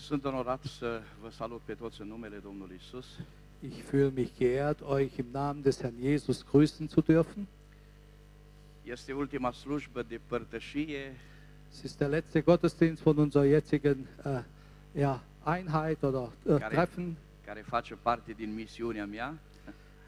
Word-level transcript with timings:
Sunt 0.00 0.24
onorat 0.24 0.62
să 0.62 1.00
vă 1.22 1.30
salut 1.30 1.60
pe 1.64 1.72
toți 1.74 2.00
în 2.00 2.06
numele 2.06 2.36
Domnului 2.36 2.76
Isus. 2.80 3.06
Ich 3.60 3.82
fühle 3.88 4.10
mich 4.14 4.30
geehrt, 4.38 4.80
euch 4.80 5.16
im 5.16 5.26
Namen 5.32 5.62
des 5.62 5.80
Herrn 5.80 5.94
Jesus 6.02 6.44
grüßen 6.44 6.88
zu 6.88 7.02
dürfen. 7.02 7.46
Este 8.82 9.12
ultima 9.12 9.50
slujbă 9.52 10.02
de 10.02 10.20
părtășie 10.26 11.14
Es 11.72 11.82
ist 11.82 11.98
der 11.98 12.08
letzte 12.08 12.40
Gottesdienst 12.40 13.02
von 13.02 13.16
unserer 13.16 13.46
jetzigen 13.48 14.06
äh, 14.24 14.42
ja, 15.00 15.22
Einheit 15.44 16.02
oder 16.02 16.30
äh, 16.46 16.58
Care- 16.58 16.68
Treffen. 16.74 17.16
care 17.44 17.60
face 17.66 17.94
parte 17.94 18.32
din 18.32 18.54
misiunea 18.54 19.06
mea 19.06 19.38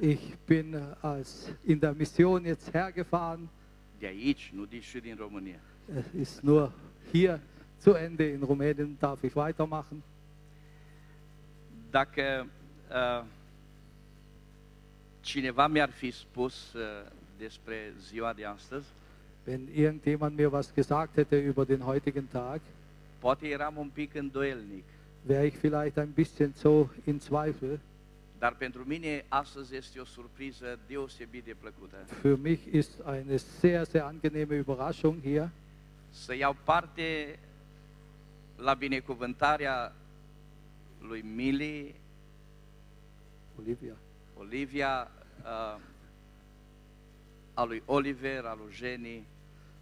Ich 0.01 0.35
bin 0.47 0.75
äh, 0.75 0.81
als 1.01 1.53
in 1.65 1.79
der 1.79 1.95
Mission 1.99 2.45
jetzt 2.45 2.71
hergefahren. 2.73 3.49
de 3.99 4.07
aici, 4.07 4.53
nu 4.55 4.65
din 4.65 4.81
și 4.81 4.99
din 4.99 5.17
România. 5.19 5.61
Es 5.97 6.05
ist 6.21 6.41
nur 6.41 6.73
hier 7.13 7.41
zu 7.83 7.95
Ende. 7.95 8.25
In 8.29 8.43
Rumänien 8.43 8.97
darf 9.01 9.25
ich 9.25 9.35
weitermachen. 9.35 10.03
Dacă 11.91 12.47
uh, 12.91 13.25
cineva 15.21 15.67
mi-ar 15.67 15.91
fi 15.91 16.11
spus 16.11 16.73
uh, 16.73 16.81
despre 17.39 17.93
ziua 18.01 18.33
de 18.33 18.45
astăzi, 18.45 18.87
Wenn 19.47 19.69
irgendjemand 19.75 20.37
mir 20.37 20.53
was 20.53 20.73
gesagt 20.75 21.15
hätte 21.15 21.37
über 21.37 21.65
den 21.67 21.81
heutigen 21.81 22.29
Tag, 22.31 22.61
poate 23.19 23.49
eram 23.49 23.77
un 23.77 23.89
pic 23.89 24.15
îndoielnic, 24.15 24.85
wäre 25.27 25.47
ich 25.47 25.57
vielleicht 25.57 25.97
ein 25.97 26.13
bisschen 26.15 26.53
so 26.57 26.89
in 27.05 27.19
Zweifel. 27.19 27.79
dar 28.39 28.55
pentru 28.55 28.85
mine 28.87 29.25
astăzi 29.29 29.77
este 29.77 30.01
o 30.01 30.05
surpriză 30.05 30.79
deosebit 30.87 31.45
de 31.45 31.57
plăcută. 31.61 31.97
Für 32.21 32.37
mich 32.43 32.61
ist 32.73 32.91
eine 33.07 33.37
sehr, 33.37 33.85
sehr 33.87 34.05
angenehme 34.05 34.55
Überraschung 34.57 35.21
hier, 35.23 35.49
Să 36.11 36.35
iau 36.35 36.57
parte 36.65 37.39
la 38.63 38.75
binecuvântarea 38.75 39.93
lui 41.01 41.21
Mili, 41.21 41.95
Olivia. 43.59 43.97
Olivia, 44.37 45.11
uh, 45.45 45.81
a 47.55 47.65
lui 47.65 47.83
Oliver, 47.87 48.45
a 48.45 48.55
lui 48.55 48.73
Jenny. 48.73 49.25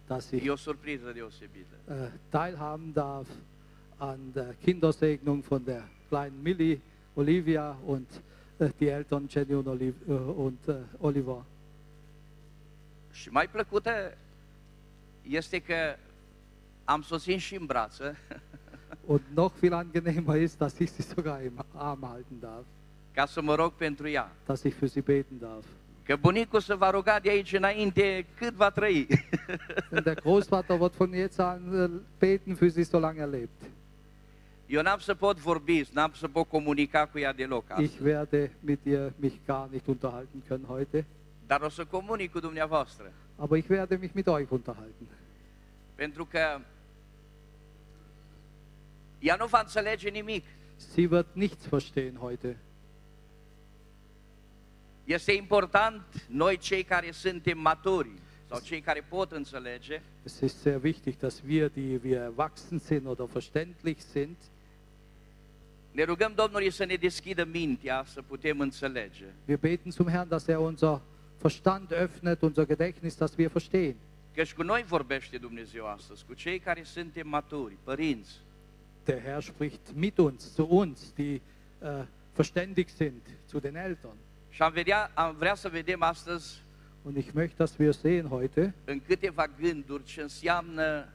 dass 0.07 0.31
ich 0.31 0.45
E 0.45 0.49
o 0.49 0.55
surpriză 0.55 1.11
deosebită. 1.11 1.75
äh, 1.87 2.09
teilhaben 2.29 2.93
darf 2.93 3.27
an 3.97 4.19
der 4.33 4.55
Kindersegnung 4.63 5.43
von 5.43 5.63
der 5.63 5.83
kleinen 6.09 6.41
Millie, 6.41 6.79
Olivia 7.13 7.77
und 7.85 8.07
äh, 8.59 8.69
die 8.77 8.87
Eltern 8.89 9.27
Jenny 9.29 9.53
und, 9.53 9.67
Oliv 9.67 9.95
äh, 10.07 10.11
und 10.35 10.57
äh, 10.67 10.75
Oliver. 10.99 11.43
Și 13.11 13.29
mai 13.29 13.47
plăcută 13.49 14.17
este 15.21 15.59
că 15.61 15.95
am 16.83 17.01
soțit 17.01 17.39
și 17.39 17.55
în 17.55 17.65
brață 17.65 18.15
Und 19.05 19.21
noch 19.35 19.51
viel 19.59 19.73
angenehmer 19.73 20.35
ist, 20.35 20.57
dass 20.59 20.79
ich 20.79 20.89
sie 20.91 21.01
sogar 21.15 21.41
im 21.43 21.63
Arm 21.75 22.01
halten 22.09 22.39
darf, 22.39 22.65
ca 23.13 23.25
să 23.25 23.41
mă 23.41 23.55
rog 23.55 23.73
pentru 23.73 24.07
ea. 24.09 24.31
dass 24.45 24.63
ich 24.63 24.75
für 24.75 24.87
sie 24.87 25.01
beten 25.01 25.37
darf. 25.39 25.65
Că 26.03 26.15
bunicul 26.15 26.59
se 26.59 26.73
va 26.75 26.89
ruga 26.89 27.19
de 27.19 27.29
aici 27.29 27.53
înainte 27.53 28.25
cât 28.37 28.53
va 28.53 28.69
trăi. 28.69 29.07
Denn 29.91 30.03
der 30.03 30.15
Großvater 30.21 30.77
wird 30.79 30.93
von 30.95 31.11
jetzt 31.13 31.39
an 31.39 31.61
äh, 31.73 31.89
beten 32.19 32.55
für 32.55 32.69
sie, 32.69 32.83
solange 32.83 33.19
er 33.21 33.27
lebt. 33.27 33.61
Eu 34.65 34.81
n-am 34.81 34.99
să 34.99 35.13
pot 35.13 35.37
vorbi, 35.37 35.83
n-am 35.93 36.11
să 36.15 36.27
pot 36.27 36.47
comunica 36.47 37.05
cu 37.07 37.19
ea 37.19 37.33
deloc 37.33 37.63
Ich 37.67 37.71
astăzi. 37.71 38.03
werde 38.03 38.51
mit 38.59 38.79
ihr 38.85 39.11
mich 39.19 39.35
gar 39.45 39.67
nicht 39.71 39.87
unterhalten 39.87 40.41
können 40.47 40.65
heute, 40.67 41.05
Dar 41.47 41.61
o 41.61 41.69
să 41.69 41.85
comunic 41.85 42.31
cu 42.31 42.39
dumneavoastră. 42.39 43.11
aber 43.35 43.57
ich 43.57 43.69
werde 43.69 43.95
mich 44.01 44.13
mit 44.13 44.27
euch 44.27 44.49
unterhalten. 44.51 45.07
Pentru 45.95 46.25
că 46.25 46.39
ea 49.21 49.35
nu 49.35 49.45
va 49.45 49.59
înțelege 49.59 50.09
nimic. 50.09 50.45
Sie 50.75 51.07
wird 51.11 51.27
nichts 51.33 51.65
verstehen 51.65 52.15
heute. 52.15 52.57
Este 55.03 55.31
important, 55.31 56.01
noi 56.29 56.57
cei 56.57 56.83
care 56.83 57.11
suntem 57.11 57.57
maturi 57.59 58.09
sau 58.49 58.59
cei 58.59 58.81
care 58.81 59.05
pot 59.09 59.31
înțelege, 59.31 60.01
Es 60.23 60.39
ist 60.39 60.59
sehr 60.61 60.79
wichtig, 60.83 61.17
dass 61.17 61.41
wir, 61.47 61.69
die 61.69 61.99
wir 62.03 62.17
erwachsen 62.17 62.79
sind 62.79 63.05
oder 63.05 63.25
verständlich 63.25 63.99
sind, 64.11 64.35
ne 65.91 66.03
rugăm 66.03 66.33
Domnului 66.35 66.71
să 66.71 66.85
ne 66.85 66.95
deschidă 66.95 67.45
mintea 67.45 68.03
să 68.07 68.21
putem 68.21 68.59
înțelege. 68.59 69.25
wir 69.47 69.57
beten 69.57 69.91
zum 69.91 70.07
Herrn, 70.07 70.27
dass 70.27 70.47
er 70.47 70.57
unser 70.57 71.01
Verstand 71.41 71.91
öffnet, 71.91 72.41
unser 72.41 72.65
Gedächtnis, 72.65 73.17
dass 73.17 73.33
wir 73.37 73.49
verstehen. 73.49 73.95
Căci 74.35 74.53
cu 74.53 74.63
noi 74.63 74.83
vorbește 74.87 75.37
Dumnezeu 75.37 75.85
astăzi, 75.87 76.25
cu 76.25 76.33
cei 76.33 76.59
care 76.59 76.83
suntem 76.83 77.27
maturi, 77.27 77.77
părinți. 77.83 78.31
Der 79.05 79.19
Herr 79.19 79.41
spricht 79.41 79.95
mit 79.95 80.17
uns, 80.17 80.53
zu 80.53 80.65
uns, 80.69 81.13
die 81.13 81.41
äh, 81.81 82.05
verständig 82.33 82.89
sind, 82.89 83.21
zu 83.45 83.59
den 83.59 83.75
Eltern. 83.75 84.15
Și 84.49 84.61
am, 84.61 84.71
vedea, 84.71 85.11
am 85.13 85.35
vrea 85.35 85.55
să 85.55 85.69
vedem 85.69 86.01
astăzi 86.01 86.61
Und 87.03 87.17
ich 87.17 87.31
möchte, 87.33 87.55
dass 87.57 87.77
wir 87.77 87.91
sehen 87.91 88.27
heute, 88.27 88.73
în 88.85 89.01
câteva 89.07 89.47
gânduri 89.59 90.03
ce 90.03 90.21
înseamnă 90.21 91.07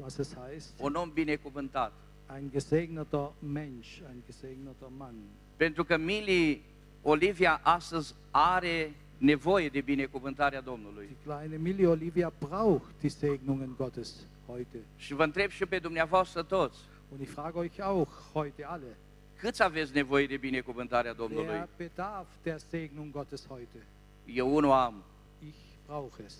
was 0.00 0.18
es 0.18 0.34
heißt, 0.34 0.74
un 0.78 0.94
om 0.94 1.10
binecuvântat. 1.12 1.92
ein 2.34 2.50
gesegneter 2.50 3.32
Mensch, 3.38 4.00
ein 4.08 4.22
gesegneter 4.26 4.88
Mann. 4.96 5.14
Pentru 5.56 5.84
că 5.84 5.96
Mili 5.96 6.62
Olivia 7.02 7.60
astăzi 7.62 8.14
are 8.30 8.94
nevoie 9.18 9.68
de 9.68 9.80
binecuvântarea 9.80 10.60
Domnului. 10.60 11.06
Die 11.06 11.32
kleine 11.34 11.56
Millie 11.56 11.86
Olivia 11.86 12.32
braucht 12.38 13.00
die 13.00 13.08
Segnungen 13.08 13.74
Gottes 13.76 14.26
heute. 14.46 14.78
Și 14.96 15.14
vă 15.14 15.22
întreb 15.22 15.50
și 15.50 15.66
pe 15.66 15.78
dumneavoastră 15.78 16.42
toți, 16.42 16.78
Und 17.14 17.22
ich 17.22 17.30
frage 17.30 17.58
euch 17.58 17.80
auch 17.80 18.08
heute 18.34 18.66
alle, 18.66 18.96
câți 19.36 19.62
aveți 19.62 19.92
nevoie 19.92 20.26
de 20.26 20.36
binecuvântarea 20.36 21.12
Domnului? 21.12 21.54
wer 21.54 21.68
bedarf 21.76 22.26
der 22.42 22.58
Segnung 22.58 23.12
Gottes 23.12 23.46
heute? 23.46 23.86
Eu 24.24 24.54
unul 24.54 24.70
am. 24.70 25.02
Ich 25.38 25.56
brauche 25.86 26.22
es. 26.24 26.36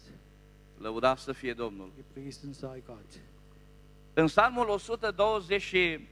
Lăudați 0.79 1.23
să 1.23 1.33
fie 1.33 1.53
Domnul. 1.53 1.93
Gepriesen 1.97 2.53
sei 2.53 2.83
Gott. 2.87 3.19
În 4.15 4.27
Psalmul 4.27 4.69
120 4.69 5.63
și 5.63 6.09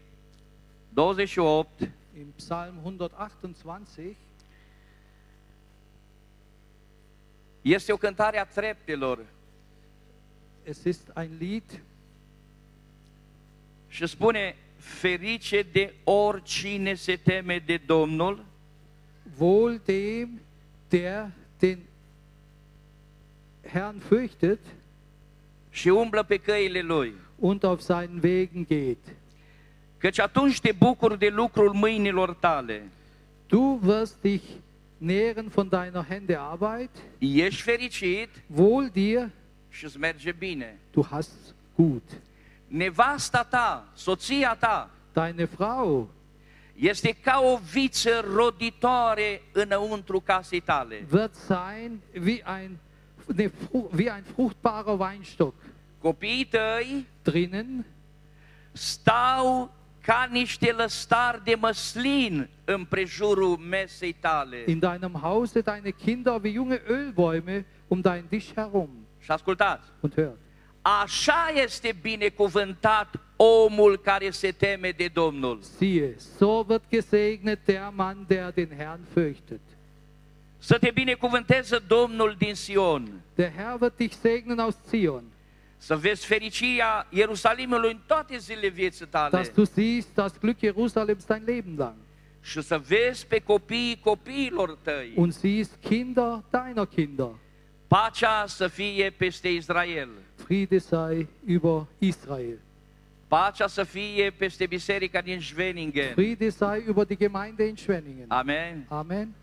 28 0.89 1.81
Im 2.19 2.33
Psalm 2.37 2.81
128 2.84 3.87
este 7.62 7.93
o 7.93 7.97
cântare 7.97 8.39
a 8.39 8.44
treptelor 8.44 9.27
es 10.65 10.84
ist 10.87 11.11
ein 11.17 11.39
Lied, 11.39 11.83
și 13.92 14.06
spune 14.06 14.56
ferice 14.76 15.66
de 15.72 15.92
oricine 16.04 16.94
se 16.94 17.16
teme 17.16 17.62
de 17.66 17.80
Domnul 17.86 18.44
wohl 19.38 19.80
dem, 19.84 20.41
der 20.88 21.30
den 21.58 21.78
Herrn 23.62 23.98
fürchtet 23.98 24.58
și 25.70 25.88
umblă 25.88 26.22
pe 26.22 26.36
căile 26.36 26.81
Lui. 26.81 27.12
und 27.38 27.64
auf 27.64 27.81
seinen 27.81 28.20
Wegen 28.22 28.64
geht. 28.69 28.98
Căci 29.98 30.19
atunci 30.19 30.60
te 30.60 30.72
bucuri 30.72 31.19
de 31.19 31.28
lucrul 31.28 31.72
mâinilor 31.72 32.34
tale. 32.34 32.82
Du 33.47 33.81
wirst 33.86 34.20
dich 34.20 34.44
nähren 34.98 35.48
von 35.48 35.69
deiner 35.69 36.06
Hände 36.08 36.36
Arbeit, 36.38 36.91
Ești 37.19 37.62
fericit 37.62 38.28
wohl 38.54 38.91
dir, 38.92 39.31
și 39.70 39.84
îți 39.84 39.98
merge 39.98 40.32
bine. 40.32 40.78
du 40.92 41.06
hast 41.10 41.32
gut. 41.75 42.02
Nevasta 42.72 43.44
ta, 43.44 43.84
soția 43.94 44.55
ta, 44.59 44.91
Deine 45.12 45.44
Frau 45.44 46.09
este 46.75 47.12
ca 47.22 47.41
o 47.41 47.59
viță 47.72 48.25
roditoare 48.34 49.43
înăuntru 49.53 50.21
casei 50.21 50.60
tale. 50.60 51.06
wird 51.12 51.34
sein 51.34 52.00
wie 52.25 52.43
ein, 52.61 52.77
ne, 53.27 53.50
wie 53.97 54.11
ein 54.11 54.25
fruchtbarer 54.34 54.99
Weinstock. 55.00 55.55
Copiii 55.99 56.44
tăi 56.44 57.06
Drinnen 57.22 57.84
stau 58.72 59.71
ca 60.00 60.28
niște 60.31 60.73
lăstari 60.73 61.44
de 61.44 61.55
măslin 61.55 62.49
în 62.64 62.85
prejurul 62.85 63.56
mesei 63.56 64.12
tale. 64.12 64.64
in 64.67 64.79
deinem 64.79 65.19
Hause 65.23 65.61
deine 65.61 65.91
Kinder 65.91 66.41
wie 66.43 66.52
junge 66.52 66.82
Ölbäume 66.87 67.64
um 67.88 68.00
deinen 68.00 68.26
Tisch 68.29 68.52
herum. 68.55 68.91
Și 69.19 69.31
ascultați, 69.31 69.88
Und 70.00 70.14
hört, 70.14 70.38
așa 70.82 71.50
este 71.55 71.96
binecuvântat 72.00 73.14
omul 73.37 73.96
care 73.99 74.31
se 74.31 74.50
teme 74.52 74.90
de 74.90 75.08
Domnul. 75.12 75.58
siehe, 75.79 76.14
so 76.38 76.46
wird 76.69 76.82
gesegnet 76.90 77.64
der 77.64 77.90
Mann, 77.94 78.25
der 78.29 78.50
den 78.55 78.69
Herrn 78.76 79.00
fürchtet. 79.14 79.61
Să 80.58 80.79
te 80.79 80.90
binecuvânteze 80.90 81.79
Domnul 81.87 82.34
din 82.38 82.55
Sion. 82.55 83.20
Der 83.34 83.52
Herr 83.56 83.76
wird 83.81 83.96
dich 83.96 84.14
segnen 84.20 84.58
aus 84.58 84.75
Zion, 84.88 85.25
Să 85.76 85.96
vezi 85.96 86.26
fericirea 86.26 87.06
Ierusalimului 87.11 87.90
în 87.90 87.99
toate 88.06 88.37
zilele 88.37 88.69
vieții 88.69 89.06
tale. 89.06 89.31
dass 89.31 89.49
du 89.55 89.64
siehst 89.64 90.08
das 90.14 90.32
Glück 90.38 90.58
Jerusalems 90.61 91.25
dein 91.25 91.43
Leben 91.46 91.75
lang 91.76 91.94
Și 92.43 92.62
să 92.62 92.79
vezi 92.79 93.26
pe 93.26 93.38
copiii 93.38 94.00
copiilor 94.00 94.79
tăi. 94.82 95.12
und 95.17 95.32
siehst 95.32 95.73
Kinder 95.81 96.43
deiner 96.50 96.87
Kinder. 96.87 97.31
Pacea 97.87 98.44
să 98.46 98.69
fie 98.69 99.11
peste 99.11 99.49
Israel. 99.49 100.08
Friede 100.52 100.81
sei 100.81 101.26
über 101.46 101.87
Israel. 101.99 102.58
Pacea 103.28 103.66
să 103.66 103.84
fie 103.84 104.31
peste 104.31 104.66
biserica 104.66 105.20
din 105.20 105.40
Schwenningen. 105.40 106.12
Friede 106.12 106.49
sei 106.49 106.84
über 106.87 107.06
die 107.06 107.16
Gemeinde 107.16 107.64
in 107.64 107.76
Schwenningen. 107.76 108.25
Amen. 108.28 108.87
Amen. 108.88 109.34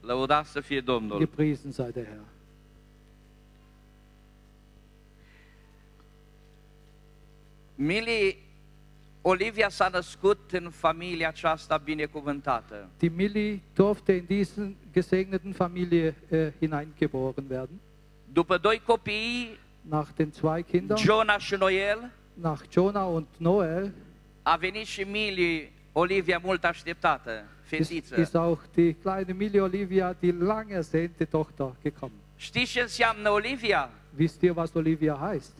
Lăudat 0.00 0.46
să 0.46 0.60
fie 0.60 0.80
Domnul. 0.80 1.18
Gepriesen 1.18 1.72
sei 1.72 1.90
der 1.92 2.04
Herr. 2.04 2.20
Mili, 7.74 8.38
Olivia 9.22 9.68
s-a 9.68 9.88
născut 9.88 10.52
în 10.52 10.70
familia 10.70 11.28
aceasta 11.28 11.76
binecuvântată. 11.76 12.88
Die 12.98 13.08
Millie 13.08 13.60
durfte 13.74 14.12
in 14.12 14.24
diese 14.26 14.76
gesegneten 14.92 15.52
Familie 15.52 16.14
äh, 16.30 16.52
hineingeboren 16.58 17.44
werden. 17.48 17.80
După 18.32 18.56
doi 18.56 18.82
copii, 18.86 19.58
Nach 19.88 20.12
den 20.16 20.32
zwei 20.32 20.62
Kindern, 20.62 21.00
Jonah 21.00 21.40
și 21.40 21.54
Noel, 21.54 22.10
nach 22.34 22.62
Jonah 22.70 23.06
und 23.06 23.26
Noel, 23.36 23.92
a 24.42 24.56
venit 24.56 24.86
și 24.86 25.02
Mili, 25.02 25.72
Olivia 25.92 26.40
mult 26.42 26.64
așteptată, 26.64 27.44
ist, 27.70 27.88
fetiță. 27.88 28.20
ist 28.20 28.34
auch 28.34 28.60
die 28.74 28.92
kleine 28.92 29.32
Millie 29.32 29.60
Olivia, 29.60 30.16
die 30.18 30.32
lang 30.32 30.70
ersehnte 30.72 31.24
Tochter, 31.24 31.74
gekommen. 31.82 32.18
Știți 32.36 32.72
ce 32.72 32.80
înseamnă 32.80 33.30
Olivia? 33.30 33.90
Wisst 34.18 34.42
ihr, 34.42 34.56
was 34.56 34.70
Olivia 34.74 35.30
heißt? 35.30 35.52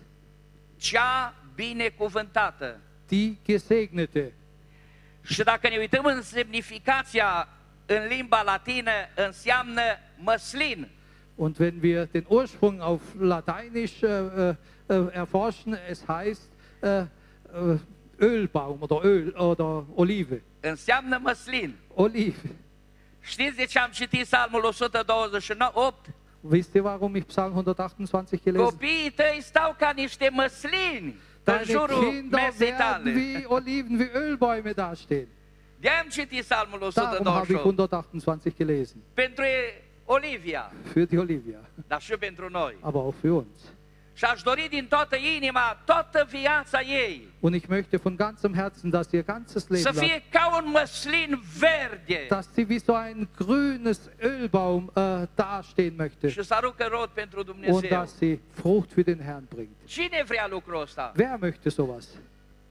Cea 0.76 1.34
binecuvântată. 1.54 2.80
Die 3.06 3.36
Gesegnete. 3.44 4.32
Și 5.22 5.42
dacă 5.42 5.68
ne 5.68 5.76
uităm 5.76 6.04
în 6.04 6.22
semnificația 6.22 7.48
în 7.86 8.06
limba 8.08 8.42
latină, 8.42 8.90
înseamnă 9.14 9.82
măslin. 10.16 10.88
Und 11.38 11.58
wenn 11.58 11.80
wir 11.80 12.06
den 12.06 12.26
Ursprung 12.28 12.80
auf 12.80 13.00
Lateinisch 13.18 14.02
äh, 14.02 14.06
äh, 14.08 14.54
äh, 14.88 15.12
erforschen, 15.12 15.76
es 15.88 16.00
heißt 16.08 16.50
äh, 16.82 16.98
äh, 17.00 17.06
Ölbaum 18.18 18.82
oder 18.82 19.04
Öl 19.04 19.30
oder 19.36 19.84
Olive. 19.94 20.42
Înseamnă 20.60 21.18
măslin. 21.22 21.74
Olive. 21.94 22.56
Știți 23.20 23.56
de 23.56 23.64
ce 23.64 23.78
am 23.78 23.90
citit 23.90 24.24
Psalmul 24.24 24.64
128? 24.64 25.94
Wisst 26.40 26.74
ihr, 26.74 26.82
warum 26.84 27.14
ich 27.16 27.26
Psalm 27.26 27.52
128 27.56 28.42
gelesen 28.42 28.64
habe? 28.64 28.70
Copiii 28.70 29.10
tăi 29.10 29.38
stau 29.42 29.74
ca 29.78 29.92
niște 29.96 30.28
măslini 30.32 30.98
în 31.04 31.14
Deine 31.44 31.62
jurul 31.64 32.24
mesei 32.30 32.66
werden 32.70 32.76
tale. 32.78 33.10
wie 33.14 33.44
Oliven, 33.46 33.98
wie 33.98 34.10
Ölbäume 34.12 34.72
dastehen. 34.74 35.28
de 35.80 35.88
am 35.88 36.08
citit 36.08 36.42
Psalmul 36.42 36.78
Darum 36.78 37.26
habe 37.32 37.52
ich 37.52 37.58
128. 37.58 37.64
128 37.64 38.56
gelesen. 38.56 38.96
Pentru 39.14 39.42
Olivia, 40.10 40.72
Für 40.92 41.06
die 41.08 41.18
Olivia, 41.18 41.58
dar 41.86 42.00
și 42.00 42.12
pentru 42.18 42.48
noi. 42.50 42.76
aber 42.80 43.00
auch 43.00 43.14
für 43.24 43.30
uns. 43.30 43.72
Și 44.14 44.24
aș 44.24 44.42
dori 44.42 44.66
din 44.70 44.86
toată 44.88 45.16
inima, 45.36 45.80
toată 45.84 46.26
viața 46.30 46.80
ei, 46.80 47.28
Und 47.40 47.54
ich 47.54 47.66
möchte 47.66 47.96
von 48.02 48.16
ganzem 48.16 48.54
Herzen, 48.54 48.90
dass 48.90 49.10
ihr 49.12 49.24
ganzes 49.24 49.62
să 49.66 49.68
Leben 49.72 49.92
lang, 49.94 50.06
fie 50.06 50.22
ca 50.30 50.60
un 50.62 50.70
măslin 50.70 51.40
verde 51.58 52.26
dass 52.28 52.48
sie 52.54 52.66
wie 52.68 52.78
so 52.78 52.92
ein 52.96 53.28
grünes 53.36 54.00
Ölbaum 54.18 54.92
äh, 54.96 55.22
dastehen 55.34 55.94
möchte 55.96 56.28
și 56.28 56.42
să 56.42 56.54
arucă 56.54 56.86
rod 56.90 57.08
pentru 57.08 57.38
und 57.38 57.46
Dumnezeu. 57.46 57.88
dass 57.90 58.16
sie 58.16 58.38
Frucht 58.52 58.90
für 58.92 59.04
den 59.04 59.20
Herrn 59.24 59.44
bringt. 59.54 59.76
Cine 59.84 60.24
vrea 60.26 60.46
lucrul 60.50 60.80
ăsta? 60.80 61.12
Wer 61.16 61.38
möchte 61.40 61.68
sowas? 61.68 62.08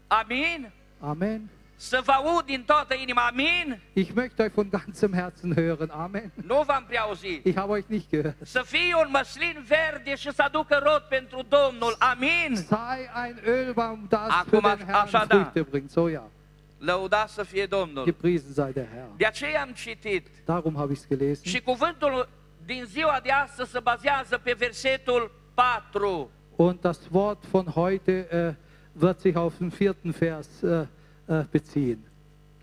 Amin? 0.08 0.72
Amen. 1.00 1.50
Să 1.80 2.02
vă 2.06 2.12
aud 2.12 2.46
din 2.46 2.64
toată 2.66 2.94
inima, 2.94 3.28
amin? 3.28 3.82
Ich 3.94 4.12
möchte 4.12 4.44
euch 4.44 4.54
von 4.54 4.70
ganzem 4.70 5.14
Herzen 5.14 5.54
hören. 5.56 5.90
Amen. 5.90 6.32
Nu 6.48 6.64
v-am 6.66 6.86
prea 6.88 7.02
auzit. 7.02 7.46
Ich 7.46 7.58
habe 7.58 7.74
euch 7.76 7.88
nicht 7.88 8.10
gehört. 8.10 8.36
Să 8.42 8.62
fie 8.66 8.96
un 8.96 9.08
măslin 9.12 9.66
verde 9.68 10.16
și 10.16 10.32
să 10.32 10.42
aducă 10.42 10.82
rod 10.84 11.02
pentru 11.10 11.46
Domnul, 11.50 11.96
amin? 12.00 12.56
Sei 12.56 13.10
ein 13.26 13.42
Ölbaum, 13.44 14.06
das 14.10 14.30
Acum 14.30 14.60
für 14.60 14.78
den 14.78 14.86
Herrn 14.86 15.06
așa 15.06 15.26
da. 15.26 15.36
Früchte 15.36 15.62
bringt. 15.70 15.92
So 15.92 16.10
ja. 16.10 16.30
Lăudat 16.78 17.30
să 17.30 17.44
fie 17.44 17.66
Domnul. 17.66 18.04
Gepriesen 18.04 18.54
sei 18.54 18.74
der 18.74 18.88
Herr. 18.94 19.08
De 19.18 19.26
aceea 19.26 19.62
am 19.62 19.72
citit. 19.72 20.28
Darum 20.46 20.76
habe 20.76 20.92
ich 20.92 21.02
es 21.02 21.08
gelesen. 21.08 21.52
Și 21.52 21.62
cuvântul 21.62 22.30
din 22.66 22.84
ziua 22.86 23.20
de 23.24 23.32
astăzi 23.32 23.72
se 23.72 23.80
bazează 23.80 24.38
pe 24.38 24.56
versetul 24.58 25.32
4. 25.54 26.30
Und 26.56 26.80
das 26.80 27.00
Wort 27.12 27.46
von 27.46 27.66
heute 27.76 28.28
äh, 28.32 29.02
wird 29.02 29.20
sich 29.20 29.36
auf 29.36 29.58
den 29.58 29.70
vierten 29.70 30.12
Vers 30.12 30.48
äh, 30.64 30.68
äh, 30.70 30.86
beziehen. 31.52 32.00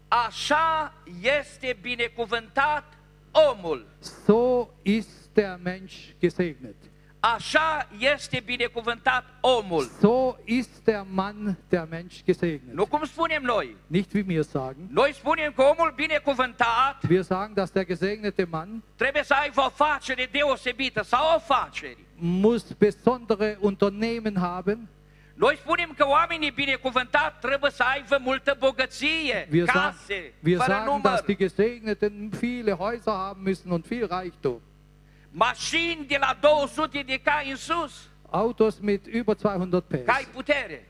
Așa 0.09 0.93
este 1.23 1.77
binecuvântat 1.81 2.85
omul. 3.31 3.87
So 4.25 4.69
ist 4.83 5.09
der 5.33 5.59
Mensch 5.63 5.95
gesegnet. 6.21 6.75
Așa 7.21 7.89
este 7.99 8.43
binecuvântat 8.45 9.25
omul. 9.41 9.91
So 10.01 10.37
ist 10.45 10.85
der 10.85 11.05
Mann, 11.11 11.59
der 11.69 11.87
Mensch 11.91 12.23
gesegnet. 12.25 12.75
Nu 12.75 12.87
cum 12.87 13.05
spunem 13.05 13.43
noi. 13.43 13.77
Nicht 13.87 14.13
wie 14.13 14.25
wir 14.27 14.43
sagen. 14.43 14.89
Noi 14.91 15.13
spunem 15.15 15.53
că 15.53 15.63
omul 15.63 15.93
binecuvântat 15.97 16.97
Wir 17.09 17.23
sagen, 17.23 17.55
dass 17.55 17.71
der 17.71 17.85
gesegnete 17.85 18.45
Mann 18.51 18.83
trebuie 18.97 19.23
să 19.23 19.35
aibă 19.43 19.61
o 19.61 19.65
afacere 19.65 20.29
deosebită 20.33 21.03
sau 21.03 21.35
afaceri. 21.35 21.99
muss 22.17 22.73
besondere 22.73 23.59
Unternehmen 23.61 24.37
haben. 24.37 24.89
Noi 25.35 25.57
spunem 25.57 25.93
că 25.97 26.07
oamenii 26.07 26.51
binecuvântați 26.51 27.39
trebuie 27.41 27.71
să 27.71 27.83
aibă 27.83 28.19
multă 28.21 28.57
bogăție, 28.59 29.49
Wir, 29.53 29.67
sa 29.67 29.73
case, 29.73 30.33
wir 30.45 30.57
fără 30.57 30.71
sagen, 30.71 30.85
număr, 30.85 31.01
dass 31.03 31.21
die 31.25 31.35
Gesegneten 31.37 32.31
viele 32.39 32.73
Häuser 32.73 33.13
haben 33.13 33.53
müssen 33.53 33.71
und 33.71 33.87
viel 33.87 34.09
Reichtum. 34.11 34.61
mașini 35.31 36.05
de 36.09 36.17
la 36.21 36.39
200 36.41 37.03
de 37.03 37.21
cai 37.25 37.51
în 37.51 37.57
sus, 37.57 38.09
Autos 38.31 38.79
mit 38.79 39.07
über 39.07 39.35
200 39.37 39.81
PS. 39.81 40.05
cai 40.07 40.27
putere. 40.33 40.89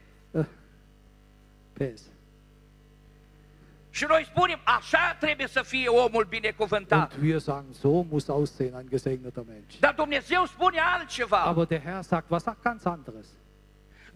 PS. 1.72 2.00
Și 3.90 4.04
noi 4.08 4.24
spunem, 4.24 4.60
așa 4.64 5.16
trebuie 5.20 5.46
să 5.46 5.62
fie 5.62 5.88
omul 5.88 6.24
binecuvântat. 6.28 7.12
Und 7.14 7.22
wir 7.22 7.38
sagen, 7.38 7.72
so 7.72 7.88
muss 7.88 8.28
aussehen 8.28 8.74
ein 8.74 8.86
gesegneter 8.88 9.42
Mensch. 9.48 9.78
Dar 9.78 9.92
Dumnezeu 9.94 10.44
spune 10.44 10.78
altceva. 10.80 11.36
Aber 11.36 11.66
der 11.66 11.80
Herr 11.80 12.02
sagt 12.02 12.30
was 12.30 12.44
ganz 12.62 12.84
anderes. 12.84 13.26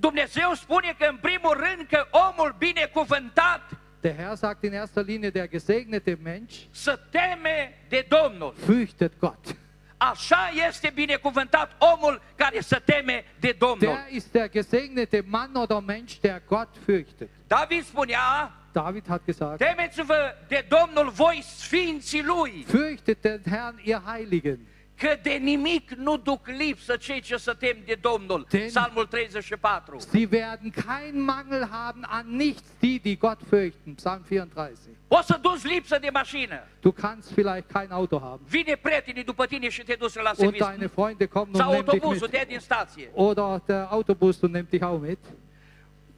Dumnezeu 0.00 0.52
spune 0.54 0.94
că 0.98 1.06
în 1.10 1.16
primul 1.16 1.52
rând 1.52 1.86
că 1.88 2.06
omul 2.10 2.54
binecuvântat 2.58 3.62
Der 4.00 4.16
Herr 4.16 4.34
sagt 4.34 4.62
in 4.62 4.72
erster 4.72 5.04
Linie, 5.04 5.30
der 5.30 5.48
gesegnete 5.48 6.18
Mensch 6.22 6.54
să 6.70 6.98
teme 7.10 7.84
de 7.88 8.06
Domnul. 8.08 8.54
fürchtet 8.54 9.18
Gott. 9.18 9.56
Așa 9.96 10.50
este 10.68 10.90
binecuvântat 10.94 11.76
omul 11.78 12.22
care 12.34 12.60
să 12.60 12.82
teme 12.84 13.24
de 13.40 13.56
Domnul. 13.58 13.78
Der 13.78 14.06
ist 14.10 14.32
der 14.32 14.48
gesegnete 14.50 15.24
Mann 15.26 15.54
oder 15.54 15.82
Mensch, 15.86 16.20
der 16.20 16.42
Gott 16.46 16.68
fürchtet. 16.86 17.28
David 17.46 17.84
spunea, 17.84 18.52
David 18.72 19.06
hat 19.08 19.24
gesagt, 19.24 19.58
temeți-vă 19.58 20.34
de 20.48 20.66
Domnul 20.68 21.10
voi 21.10 21.42
sfinții 21.56 22.24
lui, 22.24 22.66
fürchtet 22.68 23.20
den 23.20 23.42
Herrn, 23.50 23.80
ihr 23.84 24.02
Heiligen. 24.04 24.58
Că 24.98 25.16
de 25.22 25.30
nimic 25.30 25.90
nu 25.90 26.16
duc 26.16 26.46
lipsă 26.46 26.96
cei 26.96 27.20
ce 27.20 27.36
să 27.36 27.54
tem 27.54 27.76
de 27.86 27.98
Domnul. 28.00 28.46
Den- 28.50 28.66
Psalmul 28.66 29.06
34. 29.06 29.98
Sie 29.98 30.28
werden 30.32 30.70
keinen 30.70 31.24
Mangel 31.24 31.68
haben 31.70 32.04
an 32.08 32.26
nichts, 32.36 32.62
die, 32.78 32.98
die 32.98 33.16
Gott 33.16 33.40
fürchten. 33.42 33.94
Psalm 33.94 34.22
34. 34.22 34.72
O 35.08 35.20
să 35.22 35.38
duci 35.42 35.62
lipsă 35.62 35.98
de 36.00 36.08
mașină. 36.12 36.60
Du 36.80 36.90
kannst 36.92 37.32
vielleicht 37.32 37.70
kein 37.72 37.90
Auto 37.90 38.18
haben. 38.22 38.40
Vine 38.48 38.74
prietenii 38.76 39.24
după 39.24 39.46
tine 39.46 39.68
și 39.68 39.82
te 39.82 39.94
duci 39.94 40.14
la 40.14 40.28
Und 40.28 40.36
serviciu. 40.38 40.64
deine 40.64 40.86
Freunde 40.86 41.26
kommen 41.26 41.54
Sau 41.54 41.68
und 41.68 41.76
nehmen 41.76 41.84
dich 41.90 42.02
autobuzul, 42.02 42.28
mit. 42.32 42.38
te 42.40 42.44
din 42.48 42.58
stație. 42.58 43.10
Oder 43.14 43.62
der 43.66 43.86
Autobus 43.90 44.40
und 44.40 44.52
nimmt 44.54 44.68
dich 44.70 44.82
auch 44.82 45.02
mit. 45.02 45.18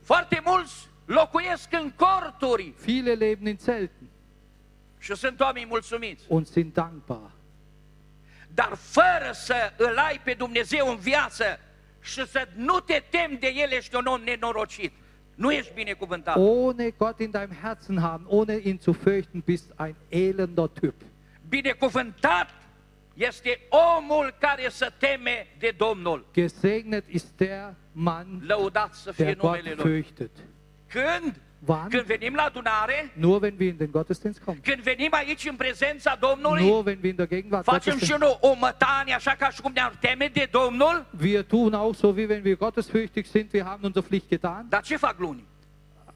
Foarte 0.02 0.42
mulți 0.44 0.88
locuiesc 1.04 1.72
în 1.72 1.92
corturi 1.96 2.74
Viele 2.84 3.12
leben 3.12 3.46
in 3.46 3.56
Zelten 3.58 4.08
și 4.98 5.14
sunt 5.14 5.40
oameni 5.40 5.66
mulțumiți. 5.68 6.24
und 6.28 6.46
sind 6.46 6.72
dankbar. 6.72 7.30
Dar 8.60 8.74
fără 8.74 9.32
să 9.32 9.72
îl 9.76 9.98
ai 9.98 10.20
pe 10.24 10.34
Dumnezeu 10.34 10.88
în 10.88 10.96
viață 10.96 11.44
și 12.00 12.26
să 12.26 12.48
nu 12.54 12.80
te 12.80 13.02
temi 13.10 13.36
de 13.36 13.52
el, 13.56 13.70
ești 13.70 13.96
un 13.96 14.06
om 14.06 14.20
nenorocit. 14.22 14.92
Nu 15.34 15.52
ești 15.52 15.72
binecuvântat. 15.74 16.36
Ohne 16.36 16.90
Gott 16.90 17.20
in 17.20 17.30
deinem 17.30 17.56
Herzen 17.62 17.98
haben, 17.98 18.26
ohne 18.28 18.60
ihn 18.62 18.78
zu 18.82 18.92
fürchten, 18.92 19.44
bist 19.44 19.70
ein 19.78 19.94
elender 20.08 20.66
Typ. 20.66 20.94
Binecuvântat 21.48 22.48
este 23.14 23.60
omul 23.98 24.34
care 24.38 24.68
să 24.68 24.92
teme 24.98 25.46
de 25.58 25.74
Domnul. 25.76 26.26
Gesegnet 26.32 27.04
ist 27.08 27.36
der 27.36 27.74
Mann, 27.92 28.42
Lăudat 28.46 28.94
să 28.94 29.12
fie 29.12 29.24
der 29.24 29.36
Gott 29.36 29.56
numele 29.56 29.74
Lui. 29.82 30.02
fürchtet. 30.02 30.30
Când? 30.86 31.40
Wann? 31.66 31.88
Când 31.88 32.02
venim 32.02 32.34
la 32.34 32.42
adunare, 32.42 33.10
Nur 33.14 33.40
wenn 33.42 33.54
wir 33.58 33.68
in 33.68 33.76
den 33.76 33.90
Gottesdienst 33.90 34.40
kommen. 34.44 34.60
când 34.62 34.82
venim 34.82 35.08
aici 35.12 35.46
în 35.48 35.56
prezența 35.56 36.16
Domnului, 36.20 36.66
Nur 36.68 36.86
wenn 36.86 36.98
wir 37.02 37.10
in 37.10 37.16
der 37.16 37.26
Gegenwart 37.28 37.64
facem 37.64 37.92
Gottes 37.92 38.08
și 38.08 38.14
sind. 38.14 38.20
noi 38.22 38.36
o 38.40 38.54
mătanie 38.54 39.14
așa 39.14 39.30
ca 39.38 39.50
și 39.50 39.60
cum 39.60 39.72
ne-ar 39.74 39.94
teme 40.00 40.30
de 40.32 40.48
Domnul, 40.50 41.06
Wir 41.22 41.42
tun 41.44 41.72
auch 41.74 41.96
so, 41.96 42.06
wie 42.08 42.26
wenn 42.26 42.42
wir 42.44 42.56
gottesfürchtig 42.56 43.24
sind, 43.26 43.52
wir 43.52 43.64
haben 43.64 43.84
unsere 43.84 44.04
Pflicht 44.06 44.28
getan. 44.28 44.66
dar 44.68 44.82
ce 44.82 44.96
fac 44.96 45.18
luni? 45.18 45.48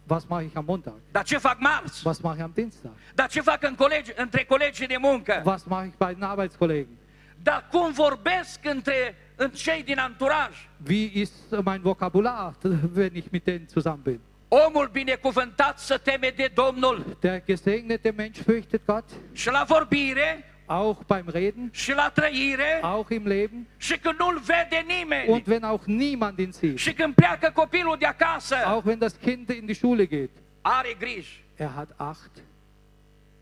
Was 0.06 0.24
mache 0.26 0.44
ich 0.44 0.56
am 0.56 0.64
Montag? 0.66 0.94
Dar 1.10 1.22
ce 1.24 1.38
fac 1.38 1.56
marți? 1.58 2.06
Was 2.06 2.18
mache 2.20 2.36
ich 2.36 2.44
am 2.44 2.50
Dienstag? 2.54 2.92
Dar 3.14 3.28
ce 3.28 3.40
fac 3.40 3.62
în 3.62 3.74
colegi, 3.74 4.12
între 4.16 4.44
colegii 4.44 4.86
de 4.86 4.96
muncă? 5.00 5.42
Was 5.44 5.62
mache 5.64 5.86
ich 5.86 5.96
bei 5.96 6.12
den 6.14 6.22
Arbeitskollegen? 6.22 6.96
Dar 7.42 7.68
cum 7.70 7.92
vorbesc 7.92 8.58
între 8.62 9.14
în 9.36 9.50
cei 9.50 9.82
din 9.82 9.98
anturaj? 9.98 10.68
Wie 10.88 11.10
ist 11.12 11.32
mein 11.64 11.80
Vokabular, 11.80 12.54
wenn 12.96 13.10
ich 13.14 13.26
mit 13.30 13.44
denen 13.44 13.66
zusammen 13.68 14.00
bin? 14.02 14.20
Omul 14.66 14.88
binecuvântat 14.92 15.78
să 15.78 15.98
teme 15.98 16.32
de 16.36 16.50
Domnul 16.54 17.16
Der 17.20 17.42
gesegnete 17.44 18.10
Mensch 18.16 18.40
fürchtet 18.42 18.84
Gott, 18.86 19.10
și 19.32 19.50
la 19.50 19.64
vorbire, 19.68 20.44
auch 20.66 20.98
beim 21.06 21.24
Reden, 21.26 21.68
și 21.72 21.92
la 21.92 22.10
trăire, 22.14 22.78
auch 22.82 23.10
im 23.10 23.26
Leben. 23.26 23.66
și 23.76 23.98
când 23.98 24.18
nu-l 24.18 24.40
vede 24.44 24.84
nimeni, 24.86 25.28
Und 25.28 25.46
wenn 25.46 25.62
auch 25.64 25.84
niemand 25.86 26.38
ihn 26.38 26.50
sieht, 26.52 26.78
și 26.78 26.92
când 26.92 27.14
pleacă 27.14 27.50
copilul 27.54 27.96
de 27.98 28.06
acasă, 28.06 28.54
auch 28.54 28.84
wenn 28.84 28.98
das 28.98 29.12
Kind 29.22 29.48
in 29.48 29.64
die 29.64 29.74
Schule 29.74 30.06
geht, 30.06 30.30
are 30.60 30.96
grijă 30.98 31.28
er 31.56 31.70
hat 31.74 31.88
Acht, 31.96 32.30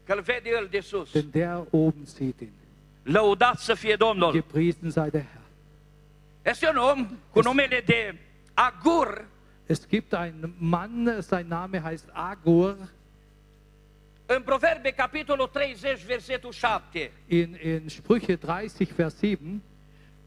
că-l 0.07 0.21
vede 0.21 0.49
el 0.59 0.69
de 0.71 0.81
sus. 0.81 1.13
denn 1.13 1.31
der 1.31 1.65
oben 1.71 2.05
sieht 2.07 2.41
ihn. 2.41 2.53
Lăudat 3.03 3.59
să 3.59 3.75
fie 3.75 3.95
Domnul. 3.97 4.33
Gepriesen 4.33 4.91
sei 4.91 5.11
der 5.11 5.21
Herr. 5.33 5.43
Este 6.51 6.69
un 6.69 6.77
om 6.77 7.09
cu 7.31 7.41
numele 7.41 7.83
de 7.87 8.15
Agur, 8.55 9.25
Es 9.73 9.87
gibt 9.89 10.13
einen 10.13 10.55
Mann, 10.59 11.23
sein 11.23 11.49
Name 11.49 11.83
heißt 11.83 12.09
Agur. 12.13 12.77
în 14.27 14.43
Proverbe, 14.43 14.91
capitolul 14.91 15.47
30, 15.47 16.05
versetul 16.05 16.53
7. 16.53 17.11
In, 17.27 17.57
in 17.63 17.87
Sprüche 17.89 18.37
30, 18.37 18.93
Vers 18.93 19.15
7 19.19 19.39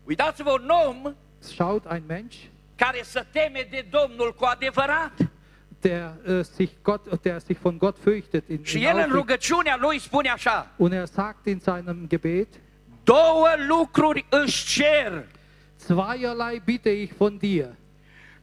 Uitați-vă, 0.04 0.52
un 0.52 0.70
om 0.88 1.16
schaut 1.40 1.86
ein 1.92 2.04
Mensch, 2.08 2.36
care 2.76 3.04
să 3.04 3.26
teme 3.32 3.68
de 3.70 3.86
Domnul 3.90 4.34
cu 4.34 4.46
adevărat. 4.46 5.12
der, 5.80 6.14
uh, 6.28 6.44
sich 6.44 6.72
Gott, 6.82 7.22
der 7.22 7.40
sich 7.40 7.60
von 7.62 7.78
Gott 7.78 7.98
fürchtet. 8.00 8.48
In, 8.48 8.64
Și 8.64 8.78
in 8.78 8.86
el 8.86 8.98
în 8.98 9.12
rugăciunea 9.12 9.78
lui 9.80 10.00
spune 10.00 10.30
așa, 10.30 10.72
Und 10.78 10.94
er 10.94 11.06
sagt 11.06 11.46
in 11.46 11.60
seinem 11.60 12.06
Gebet, 12.08 12.48
două 13.04 13.48
lucruri 13.68 14.26
își 14.30 14.66
cer, 14.66 15.28
zweierlei 15.80 16.62
bitte 16.66 16.90
ich 16.90 17.14
von 17.18 17.38
dir. 17.38 17.68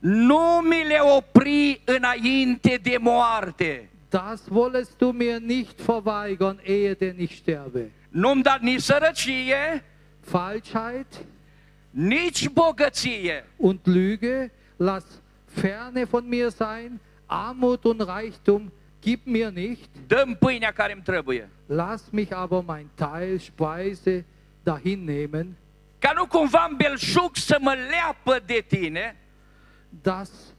Nu 0.03 0.61
mi 0.63 0.85
le 0.87 0.99
opri 0.99 1.81
înainte 1.85 2.79
de 2.83 2.97
moarte. 3.01 3.89
Das 4.09 4.43
wollest 4.51 4.99
du 4.99 5.13
mir 5.13 5.41
nicht 5.41 5.81
verweigern, 5.81 6.59
ehe 6.63 6.95
denn 6.95 7.15
ich 7.19 7.37
sterbe. 7.37 7.91
Nu-mi 8.09 8.43
da 8.43 8.59
nici 8.61 8.81
sărăcie, 8.81 9.85
Falschheit 10.21 11.25
nici 11.91 12.49
bogăție, 12.49 13.45
und 13.57 13.79
Lüge, 13.87 14.51
lass 14.77 15.05
ferne 15.47 16.05
von 16.05 16.29
mir 16.29 16.51
sein, 16.51 17.01
Armut 17.27 17.85
und 17.85 18.01
Reichtum 18.01 18.73
gib 19.01 19.21
mir 19.25 19.51
nicht, 19.51 19.89
dăm 20.07 20.37
pâinea 20.39 20.73
care 20.73 20.93
îmi 20.93 21.03
trebuie. 21.03 21.49
lass 21.67 22.03
mich 22.11 22.33
aber 22.33 22.63
mein 22.67 22.87
Teil 22.95 23.39
Speise 23.39 24.25
dahin 24.63 25.05
nehmen, 25.05 25.57
Ca 25.99 26.13
nu 26.15 26.27
cumva 26.27 26.67
în 26.71 26.77
belșug 26.77 27.37
să 27.37 27.57
mă 27.61 27.77
leapă 27.91 28.43
de 28.47 28.65
tine, 28.69 29.17
dass 30.03 30.55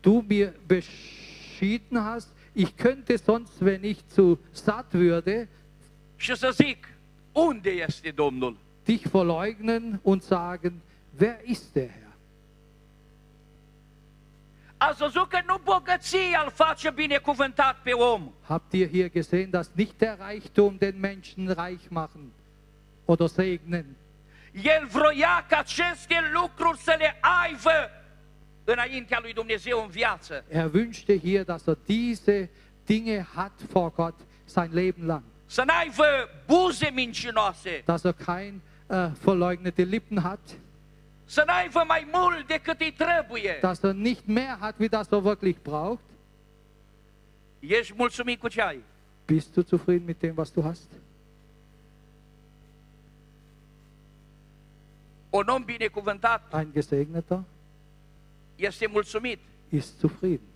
du 0.00 0.24
mir 0.28 0.54
beschieden 0.66 2.04
hast, 2.04 2.28
ich 2.54 2.76
könnte 2.76 3.18
sonst, 3.18 3.60
wenn 3.60 3.84
ich 3.84 4.06
zu 4.06 4.38
satt 4.52 4.92
würde, 4.92 5.48
și 6.16 6.34
să 6.36 6.50
zic, 6.50 6.88
unde 7.32 7.70
este 7.70 8.10
Domnul? 8.10 8.56
dich 8.84 9.12
verleugnen 9.12 9.98
und 10.02 10.22
sagen, 10.22 10.82
wer 11.18 11.38
ist 11.44 11.74
der 11.74 11.88
Herr? 11.88 12.10
Ați 14.76 14.98
văzut 14.98 15.28
că 15.28 15.40
nu 15.46 15.60
bogăția 15.64 16.42
îl 16.44 16.50
face 16.50 16.90
binecuvântat 16.90 17.82
pe 17.82 17.92
om, 17.92 18.32
Habt 18.42 18.72
ihr 18.72 18.88
hier 18.88 19.10
gesehen, 19.10 19.50
dass 19.50 19.70
nicht 19.74 19.98
der 19.98 20.18
Reichtum 20.28 20.76
den 20.78 21.00
Menschen 21.00 21.48
reich 21.48 21.88
machen 21.88 22.32
oder 23.04 23.28
segnen? 23.28 23.96
El 24.52 24.86
vroia 24.86 25.44
ca 25.48 25.58
aceste 25.58 26.14
lucruri 26.32 26.78
să 26.78 26.94
le 26.98 27.18
aibă 27.42 27.90
înaintea 28.72 29.18
lui 29.22 29.32
Dumnezeu 29.32 29.82
în 29.82 29.88
viață. 29.88 30.44
Er 30.48 30.70
wünschte 30.74 31.18
hier, 31.18 31.44
dass 31.44 31.66
er 31.66 31.76
diese 31.86 32.50
Dinge 32.86 33.26
hat 33.34 33.62
vor 33.68 33.92
Gott 33.92 34.20
sein 34.44 34.70
Leben 34.72 35.06
lang. 35.06 35.22
Să 35.46 35.62
n-aibă 35.66 36.04
buze 36.46 36.90
mincinoase, 36.94 37.82
Dass 37.84 38.04
er 38.04 38.12
kein 38.26 38.60
äh, 38.88 39.10
verleugnete 39.24 39.82
Lippen 39.82 40.18
hat, 40.22 40.40
să 41.24 41.42
n-aibă 41.46 41.84
mai 41.86 42.08
mult 42.12 42.46
decât 42.46 42.80
îi 42.80 42.92
trebuie. 42.92 43.58
dass 43.60 43.82
er 43.82 43.92
nicht 43.92 44.22
mehr 44.26 44.56
hat, 44.60 44.74
wie 44.78 44.88
das 44.88 45.10
er 45.10 45.22
wirklich 45.22 45.56
braucht. 45.62 46.02
Ești 47.58 47.94
mulțumit 47.96 48.40
cu 48.40 48.48
ce 48.48 48.62
ai? 48.62 48.80
Bist 49.26 49.52
du 49.54 49.60
zufrieden 49.60 50.06
mit 50.06 50.18
dem, 50.18 50.34
was 50.36 50.50
du 50.50 50.62
hast? 50.62 50.90
Un 55.30 55.46
om 55.48 55.64
binecuvântat 55.64 56.54
Ein 56.54 56.68
Gesegneter 56.72 57.42
este 58.60 58.86
mulțumit. 58.86 59.38
ist 59.68 59.98
zufrieden. 59.98 60.46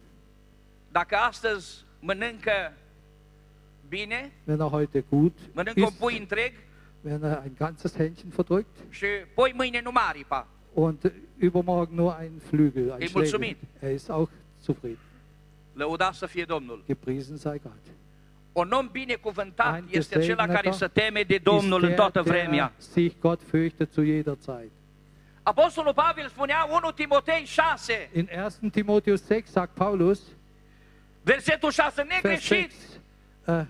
Dacă 0.93 1.17
astăzi 1.17 1.85
mănâncă 2.01 2.73
bine, 3.89 4.33
Wenn 4.47 4.61
er 4.61 4.67
heute 4.69 5.05
gut 5.11 5.39
mănâncă 5.53 5.81
un 5.81 5.87
ist, 5.87 5.99
pui 5.99 6.19
întreg 6.19 6.53
wenn 7.03 7.23
er 7.23 7.41
ein 7.43 7.53
ganzes 7.59 7.95
Händchen 7.97 8.29
verdrückt 8.37 8.77
și 8.91 9.07
poi 9.35 9.53
mâine 9.57 9.81
numai 9.85 10.03
aripa. 10.09 10.47
und 10.75 11.13
übermorgen 11.39 11.95
nur 11.95 12.17
ein 12.21 12.33
Flügel, 12.51 12.91
ein 12.91 13.01
Ei, 13.01 13.09
Schlägel. 13.09 13.57
Er 13.81 13.93
ist 13.93 14.11
auch 14.11 14.31
zufrieden. 14.63 14.99
Lăudat 15.73 16.15
să 16.15 16.27
fie 16.27 16.45
Domnul. 16.45 16.83
Gepriesen 16.87 17.37
sei 17.37 17.61
Gott. 17.63 17.85
Un 18.53 18.71
om 18.71 18.89
binecuvântat 18.93 19.83
este 19.91 20.19
acela 20.19 20.47
care 20.47 20.71
se 20.71 20.87
teme 20.87 21.23
de 21.23 21.39
Domnul 21.43 21.85
în 21.85 21.93
toată 21.95 22.23
vremea. 22.23 22.73
sich 22.77 23.15
Gott 23.21 23.43
fürchtet 23.43 23.91
zu 23.93 24.03
jeder 24.03 24.37
Zeit. 24.45 24.71
Apostolul 25.47 25.95
Pavel 25.95 26.29
spunea 26.29 26.65
1 26.65 26.93
Timotei 26.93 27.45
6, 27.45 28.09
In 28.13 28.29
1. 28.61 28.71
Timotheus 28.71 29.21
6 29.27 29.51
sagt 29.51 29.75
Paulus, 29.75 30.21
versetul 31.23 31.71
6, 31.71 31.93
Vers 31.95 32.09
negreșit, 32.09 32.73
6, 32.73 33.61
äh, 33.61 33.67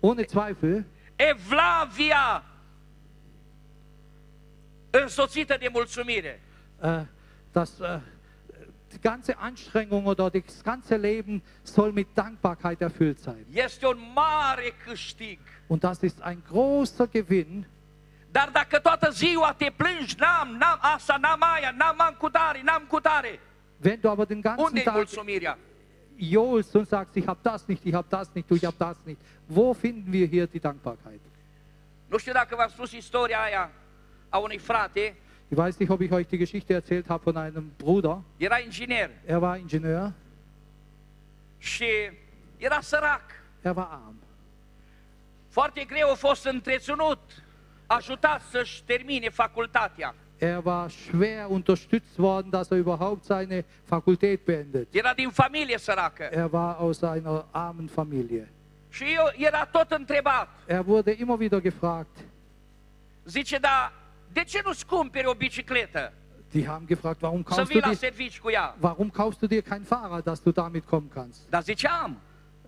ohne 0.00 0.22
Zweifel, 0.22 0.84
Evlavia 1.16 2.44
însoțită 4.90 5.56
de 5.60 5.68
mulțumire. 5.72 6.40
äh, 6.82 7.00
dass 7.52 7.80
äh, 7.80 8.00
die 8.90 8.98
ganze 9.00 9.34
Anstrengung 9.38 10.06
oder 10.06 10.30
das 10.30 10.62
ganze 10.62 10.96
Leben 10.96 11.42
soll 11.62 11.92
mit 11.92 12.06
Dankbarkeit 12.14 12.80
erfüllt 12.80 13.18
sein. 13.20 13.44
Este 13.52 13.86
un 13.86 13.98
mare 14.14 14.74
câștig. 14.84 15.38
Und 15.66 15.82
das 15.82 16.02
ist 16.02 16.20
ein 16.22 16.42
großer 16.50 17.06
Gewinn. 17.08 17.66
Dar 18.30 18.48
dacă 18.52 18.78
toată 18.78 19.10
ziua 19.10 19.52
te 19.52 19.72
plângi, 19.76 20.14
n-am, 20.18 20.48
n-am 20.48 20.78
asta, 20.80 21.16
n-am 21.20 21.42
aia, 21.54 21.74
n-am 21.78 22.00
am 22.00 22.14
cu 22.18 22.28
tare, 22.28 22.62
n-am 22.62 22.84
cu 22.88 23.00
tare, 23.00 23.38
Wenn 23.84 24.00
du 24.00 24.08
aber 24.08 24.26
den 24.26 24.40
ganzen 24.40 24.64
unde 24.64 24.80
e 24.80 24.82
Tag 24.82 24.94
mulțumirea? 24.94 25.58
johlst 26.16 26.74
und 26.74 26.86
sagst, 26.88 27.14
ich 27.14 27.26
habe 27.26 27.38
das 27.42 27.64
nicht, 27.66 27.84
ich 27.84 27.94
habe 27.94 28.06
das 28.08 28.28
nicht, 28.34 28.48
du, 28.50 28.54
ich 28.54 28.64
habe 28.64 28.76
das 28.78 28.96
nicht, 29.04 29.20
wo 29.46 29.72
finden 29.72 30.12
wir 30.12 30.26
hier 30.26 30.46
die 30.46 30.58
Dankbarkeit? 30.60 31.20
Nu 32.08 32.18
știu 32.18 32.32
dacă 32.32 32.54
v-am 32.56 32.68
spus 32.68 32.92
istoria 32.92 33.40
aia 33.42 33.70
a 34.28 34.38
unui 34.38 34.58
frate, 34.58 35.14
Ich 35.50 35.56
weiß 35.58 35.76
nicht, 35.78 35.90
ob 35.90 36.00
ich 36.00 36.10
euch 36.12 36.26
die 36.26 36.38
Geschichte 36.38 36.74
erzählt 36.74 37.06
habe 37.08 37.22
von 37.24 37.36
einem 37.36 37.72
Bruder. 37.76 38.22
era 38.36 38.58
inginer 38.58 39.10
Er 39.26 39.38
war 39.40 39.56
Ingenieur, 39.58 40.12
și 41.58 41.86
era 42.56 42.80
sărac. 42.80 43.22
er 43.62 43.76
war 43.76 43.88
arm. 43.90 44.14
Foarte 45.48 45.84
greu 45.84 46.10
a 46.10 46.14
fost 46.14 46.44
întreținut, 46.44 47.18
ajutat 47.88 48.40
să-și 48.50 48.84
termine 48.84 49.28
facultatea. 49.30 50.14
Er 50.38 50.60
war 50.64 50.90
schwer 50.90 51.46
unterstützt 51.48 52.16
worden, 52.18 52.50
dass 52.50 52.70
er 52.70 52.78
überhaupt 52.78 53.24
seine 53.24 53.64
Fakultät 53.84 54.44
beendet. 54.44 54.94
Era 54.94 55.14
din 55.14 55.30
familie 55.30 55.78
săracă. 55.78 56.28
Er 56.30 56.48
war 56.52 56.76
aus 56.78 57.02
einer 57.02 57.44
armen 57.50 57.86
Familie. 57.86 58.52
Și 58.90 59.04
eu 59.04 59.46
era 59.46 59.64
tot 59.64 59.90
întrebat. 59.90 60.48
Er 60.66 60.84
wurde 60.86 61.16
immer 61.18 61.38
wieder 61.38 61.60
gefragt. 61.60 62.16
Zice, 63.24 63.58
da, 63.58 63.92
de 64.32 64.44
ce 64.44 64.60
nu-ți 64.64 64.86
cumperi 64.86 65.26
o 65.26 65.34
bicicletă 65.34 66.12
Die 66.50 66.66
haben 66.66 66.86
gefragt, 66.86 67.20
warum 67.20 67.42
kaufst 67.42 67.72
du 67.72 67.80
dir, 67.80 68.74
warum 68.80 69.10
kaufst 69.10 69.38
du 69.40 69.46
dir 69.46 69.62
kein 69.62 69.82
Fahrrad, 69.82 70.24
dass 70.24 70.40
du 70.42 70.50
damit 70.50 70.84
kommen 70.84 71.10
kannst? 71.14 71.48
Dar 71.50 71.62
ziceam, 71.62 72.20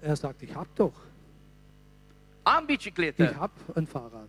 Er 0.03 0.15
sagt, 0.15 0.43
ich 0.43 0.55
hab 0.55 0.67
doch, 0.75 0.95
am 2.43 2.61
ich 2.61 2.67
bicicletă. 2.67 3.35
hab 3.39 3.51
ein 3.75 3.87
Fahrrad. 3.87 4.29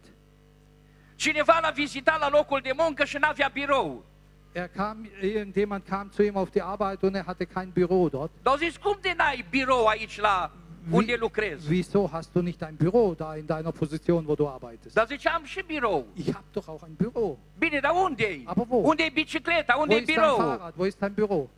Cineva 1.21 1.59
l-a 1.61 1.69
vizitat 1.69 2.19
la 2.19 2.29
locul 2.29 2.59
de 2.63 2.71
muncă 2.77 3.05
și 3.05 3.17
n-avea 3.17 3.49
birou. 3.53 4.05
Er 4.51 4.67
kam, 4.67 5.09
irgendjemand 5.21 5.83
kam 5.89 6.09
zu 6.13 6.21
ihm 6.21 6.35
auf 6.35 6.49
die 6.49 6.61
Arbeit 6.61 7.01
und 7.01 7.15
er 7.15 7.23
hatte 7.25 7.45
kein 7.45 7.69
Büro 7.69 8.09
dort. 8.09 8.31
Dar 8.41 8.57
zis, 8.57 8.77
cum 8.77 8.97
de 9.01 9.13
n-ai 9.17 9.45
birou 9.49 9.85
aici 9.85 10.19
la 10.19 10.51
unde 10.91 11.15
lucrezi? 11.15 11.67
wieso 11.67 12.09
hast 12.11 12.29
du 12.33 12.41
nicht 12.41 12.61
ein 12.61 12.75
Büro 12.75 13.13
da 13.13 13.35
in 13.35 13.45
deiner 13.45 13.71
Position, 13.71 14.27
wo 14.27 14.35
du 14.35 14.47
arbeitest? 14.47 14.95
Dar 14.95 15.05
zice, 15.07 15.29
am 15.29 15.43
și 15.43 15.63
birou. 15.67 16.05
Ich 16.13 16.33
habe 16.33 16.45
doch 16.51 16.67
auch 16.67 16.83
ein 16.83 16.93
Büro. 16.97 17.37
Bine, 17.57 17.79
dar 17.79 17.91
unde 17.91 18.23
e? 18.23 18.41
Aber 18.45 18.65
wo? 18.67 18.77
Unde 18.77 19.03
e 19.03 19.09
bicicleta? 19.09 19.75
Unde 19.77 19.93
Wo 19.93 19.99
e 19.99 20.01
ist 20.01 20.07
dein 20.07 20.15
birou? 20.15 20.35
Fahrrad? 20.35 20.73
Wo 20.75 20.85
ist 20.85 20.99
dein 20.99 21.13
Büro? 21.13 21.49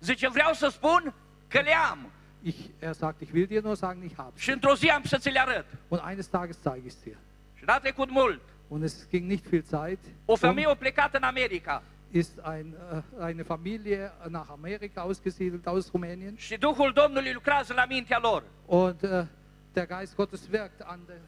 Zice, 0.00 0.28
vreau 0.28 0.52
să 0.52 0.68
spun 0.68 1.14
că 1.48 1.60
le 1.60 1.74
am. 1.90 2.10
Ich, 2.42 2.58
er 2.78 2.92
sagt, 2.92 3.20
ich 3.20 3.32
will 3.32 3.46
dir 3.46 3.62
nur 3.62 3.76
sagen, 3.76 4.02
ich 4.04 4.14
habe. 4.16 4.32
Și 4.34 4.50
într-o 4.50 4.74
zi 4.74 4.88
am 4.88 5.02
să 5.04 5.16
ți 5.18 5.30
le 5.30 5.40
arăt. 5.40 5.66
Und 5.88 6.02
eines 6.08 6.26
Tages 6.26 6.60
zeige 6.62 6.86
ich 6.86 6.86
es 6.86 7.02
dir. 7.02 7.16
Și 7.54 7.64
n-a 7.66 7.78
trecut 7.78 8.10
mult. 8.10 8.40
Und 8.70 8.82
es 8.82 9.08
ging 9.10 9.26
nicht 9.26 9.46
viel 9.46 9.64
Zeit. 9.64 9.98
O 10.24 10.36
femeie 10.36 10.66
a 10.66 10.74
plecat 10.74 11.14
în 11.14 11.22
America. 11.22 11.82
ist 12.10 12.38
ein, 12.44 12.74
äh, 12.74 13.22
eine 13.22 13.44
Familie 13.44 14.12
nach 14.28 14.48
Amerika 14.50 15.02
ausgesiedelt 15.02 15.66
aus 15.66 15.90
Rumänien. 15.90 16.36
Și 16.36 16.56
Duhul 16.56 16.92
Domnului 16.92 17.32
lucrează 17.32 17.72
la 17.72 17.84
mintea 17.84 18.18
lor. 18.22 18.42
Und 18.66 19.02
äh, 19.02 19.26
der 19.72 19.86
Geist 19.86 20.14
Gottes 20.14 20.48
wirkt 20.52 20.80
an 20.80 21.00
den 21.06 21.20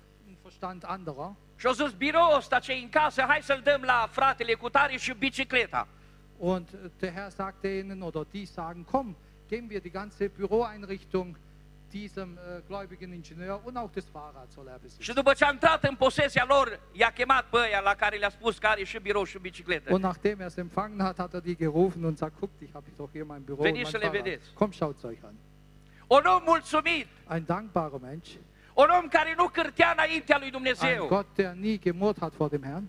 Verstand 0.42 0.84
anderer. 0.86 1.34
Și 1.56 1.66
au 1.66 1.72
zis, 1.72 1.90
biroul 1.90 2.36
ăsta 2.36 2.58
ce 2.58 2.72
în 2.72 2.88
casă, 2.88 3.24
hai 3.28 3.40
să-l 3.42 3.60
dăm 3.64 3.82
la 3.82 4.08
fratele 4.10 4.54
cu 4.54 4.68
tare 4.68 4.96
și 4.96 5.14
bicicleta. 5.18 5.88
Und 6.38 6.68
der 6.98 7.12
Herr 7.12 7.30
sagte 7.30 7.68
ihnen, 7.68 8.00
oder 8.00 8.26
die 8.30 8.46
sagen, 8.46 8.84
komm, 8.84 9.16
geben 9.48 9.68
wir 9.70 9.80
die 9.80 9.90
ganze 9.90 10.28
Büroeinrichtung 10.36 11.36
diesem 11.92 12.38
äh, 12.38 12.60
gläubigen 12.68 13.12
Ingenieur 13.12 13.60
und 13.66 13.76
auch 13.76 13.90
das 13.92 14.06
Fahrrad 14.14 14.50
soll 14.50 14.66
er 14.66 14.74
Și 14.76 14.80
besitzen. 14.82 15.14
după 15.14 15.32
ce 15.32 15.44
a 15.44 15.50
intrat 15.52 15.84
în 15.84 15.94
posesia 15.94 16.44
lor, 16.48 16.80
i-a 16.92 17.10
chemat 17.10 17.44
pe 17.50 17.56
ăia 17.56 17.80
la 17.80 17.94
care 17.94 18.16
le-a 18.16 18.28
spus 18.30 18.58
că 18.58 18.66
are 18.66 18.84
și 18.84 18.98
birou 18.98 19.24
și 19.24 19.38
bicicletă. 19.38 19.92
Und 19.94 20.02
nachdem 20.04 20.40
er 20.40 20.46
es 20.46 20.56
empfangen 20.56 21.00
hat, 21.00 21.16
hat 21.18 21.34
er 21.34 21.40
die 21.40 21.56
gerufen 21.56 22.04
und 22.04 22.16
sagt, 22.18 22.38
guckt, 22.38 22.60
ich 22.60 22.70
habe 22.72 22.86
doch 22.96 23.10
hier 23.12 23.24
mein 23.24 23.42
Büro 23.42 23.56
und 23.62 23.66
Veniți 23.70 23.82
mein 23.82 23.92
să 23.92 23.98
le 23.98 24.04
Fahrrad. 24.06 24.24
vedeți. 24.24 24.46
Komm, 24.54 24.70
schaut's 24.72 25.02
euch 25.04 25.24
an. 25.24 25.34
Un 26.06 26.24
om 26.24 26.42
mulțumit, 26.46 27.06
Ein 27.30 27.44
dankbarer 27.46 27.98
Mensch, 28.00 28.30
un 28.74 28.88
om 29.00 29.08
care 29.08 29.34
nu 29.36 29.46
cârtea 29.48 29.90
înaintea 29.96 30.36
lui 30.38 30.46
ein 30.46 30.52
Dumnezeu, 30.52 31.06
Gott, 31.06 31.34
der 31.34 31.52
nie 31.54 31.78
gemurrt 31.78 32.18
hat 32.18 32.34
vor 32.34 32.48
dem 32.48 32.62
Herrn, 32.62 32.88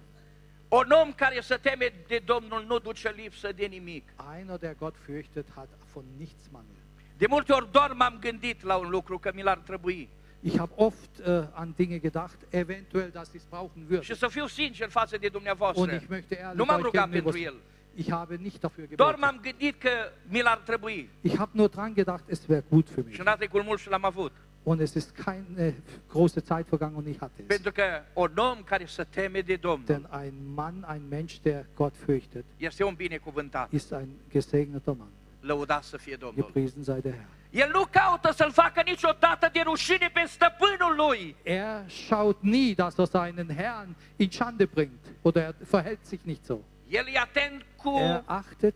un 0.70 0.92
om 1.02 1.12
care 1.14 1.40
se 1.42 1.56
teme 1.56 1.94
de 2.08 2.22
Domnul 2.26 2.66
nu 2.68 2.80
duce 2.80 3.14
lipsă 3.16 3.52
de 3.52 3.66
nimic. 3.66 4.04
einer, 4.38 4.58
der 4.60 4.76
Gott 4.80 4.96
fürchtet, 5.06 5.46
hat 5.56 5.70
von 5.94 6.04
nichts 6.18 6.46
Mangel. 6.52 6.82
De 7.24 7.30
multe 7.30 7.54
ori 7.54 7.72
doar 7.72 7.92
m-am 7.92 8.18
gândit 8.20 8.64
la 8.64 8.76
un 8.76 8.90
lucru 8.90 9.18
că 9.18 9.32
mi 9.34 9.42
l-ar 9.42 9.58
trebui. 9.58 10.10
Ich 10.40 10.58
habe 10.58 10.72
oft 10.76 11.10
äh, 11.26 11.44
an 11.54 11.74
Dinge 11.76 12.00
gedacht, 12.00 12.38
eventuell, 12.50 13.10
dass 13.14 13.28
ich 13.28 13.36
es 13.36 13.44
brauchen 13.50 13.86
würde. 13.88 14.02
Și 14.04 14.16
să 14.16 14.28
fiu 14.28 14.48
sincer 14.48 14.90
față 14.90 15.18
de 15.18 15.26
Und 15.26 15.34
dumneavoastră, 15.34 15.94
ich 15.96 16.04
möchte 16.04 16.38
ehrlich 16.38 16.56
nu 16.56 16.64
m-am 16.66 16.76
euch 16.76 16.86
rugat 16.86 17.10
gegenüber 17.10 17.22
pentru 17.22 17.40
el. 17.40 17.56
Ich 17.96 18.12
habe 18.12 18.36
nicht 18.36 18.60
dafür 18.60 18.96
Doar 18.96 19.14
gebetet. 19.14 19.20
m-am 19.20 19.40
gândit 19.42 19.80
că 19.80 19.90
mi 20.28 20.42
l-ar 20.42 20.58
trebui. 20.58 21.10
Ich 21.22 21.38
habe 21.38 21.52
nur 21.54 21.70
dran 21.70 21.94
gedacht, 21.94 22.24
es 22.30 22.46
wäre 22.48 22.64
gut 22.70 22.90
für 22.90 23.04
mich. 23.06 23.16
Și 23.16 23.22
n-a 23.22 23.36
trecut 23.36 23.64
mult 23.64 23.80
și 23.80 23.90
l-am 23.90 24.06
avut. 24.06 24.32
Und 24.64 24.80
es 24.80 24.94
ist 24.94 25.12
keine 25.26 25.76
große 26.10 26.40
Zeit 26.40 26.68
vergangen 26.68 26.96
und 26.96 27.08
ich 27.08 27.20
hatte 27.20 27.42
es. 27.42 27.48
Pentru 27.48 27.72
că 27.72 27.84
un 28.14 28.38
om 28.38 28.62
care 28.66 28.86
se 28.86 29.04
teme 29.04 29.40
de 29.40 29.56
Domnul 29.56 29.86
Denn 29.86 30.08
ein 30.22 30.34
Mann, 30.54 30.86
ein 30.90 31.02
Mensch, 31.10 31.36
der 31.42 31.66
Gott 31.76 31.96
fürchtet, 31.96 32.44
este 32.58 32.84
un 32.84 32.94
binecuvântat. 32.94 33.72
ist 33.72 33.94
ein 33.94 34.10
gesegneter 34.32 34.96
Mann. 34.98 35.12
Lăudat 35.44 35.84
să 35.84 35.98
fie 35.98 36.16
Domnul. 36.16 36.46
Gepriesen 36.46 36.84
sei 36.84 37.02
der 37.02 37.12
Herr. 37.12 37.28
El 37.50 37.70
nu 37.74 37.86
caută 37.92 38.32
să-l 38.32 38.52
facă 38.52 38.82
niciodată 38.86 39.50
de 39.54 39.60
rușine 39.64 40.10
pe 40.14 40.24
stăpânul 40.28 40.96
lui. 40.96 41.36
Er 41.44 41.90
schaut 41.90 42.38
nie, 42.42 42.74
dass 42.74 42.98
er 42.98 43.06
seinen 43.06 43.56
Herrn 43.56 43.96
in 44.16 44.30
Schande 44.30 44.66
bringt. 44.66 45.06
Oder 45.22 45.42
er 45.44 45.56
verhält 45.72 46.06
sich 46.06 46.22
nicht 46.24 46.46
so. 46.46 46.58
El 46.88 47.06
e 47.14 47.20
atent 47.20 47.66
cu, 47.76 47.90
Er 48.00 48.24
achtet, 48.26 48.74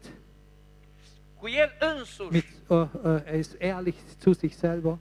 cu 1.40 1.48
el 1.48 1.72
însuși. 1.98 2.32
mit, 2.32 2.46
äh, 2.46 2.88
äh, 3.04 3.22
er 3.26 3.38
ist 3.38 3.56
ehrlich 3.60 3.98
zu 4.22 4.34
sich 4.34 4.54
selber. 4.56 4.98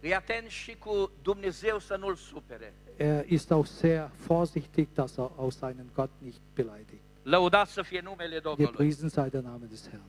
E 0.00 0.14
atent 0.14 0.48
și 0.48 0.76
cu 0.78 1.10
Dumnezeu 1.22 1.78
să 1.78 1.96
nu-l 2.00 2.14
supere. 2.14 2.72
Er 2.96 3.24
ist 3.30 3.50
auch 3.50 3.66
sehr 3.66 4.10
vorsichtig, 4.26 4.88
dass 4.94 5.16
er 5.16 5.30
auch 5.36 5.52
seinen 5.52 5.86
Gott 5.94 6.10
nicht 6.18 6.40
beleidigt. 6.54 7.02
Lăudat 7.22 7.68
să 7.68 7.82
fie 7.82 8.00
numele 8.04 8.38
Domnului. 8.38 8.66
Gepriesen 8.66 9.08
sei 9.08 9.30
der 9.30 9.40
Name 9.42 9.66
des 9.70 9.88
Herrn. 9.88 10.02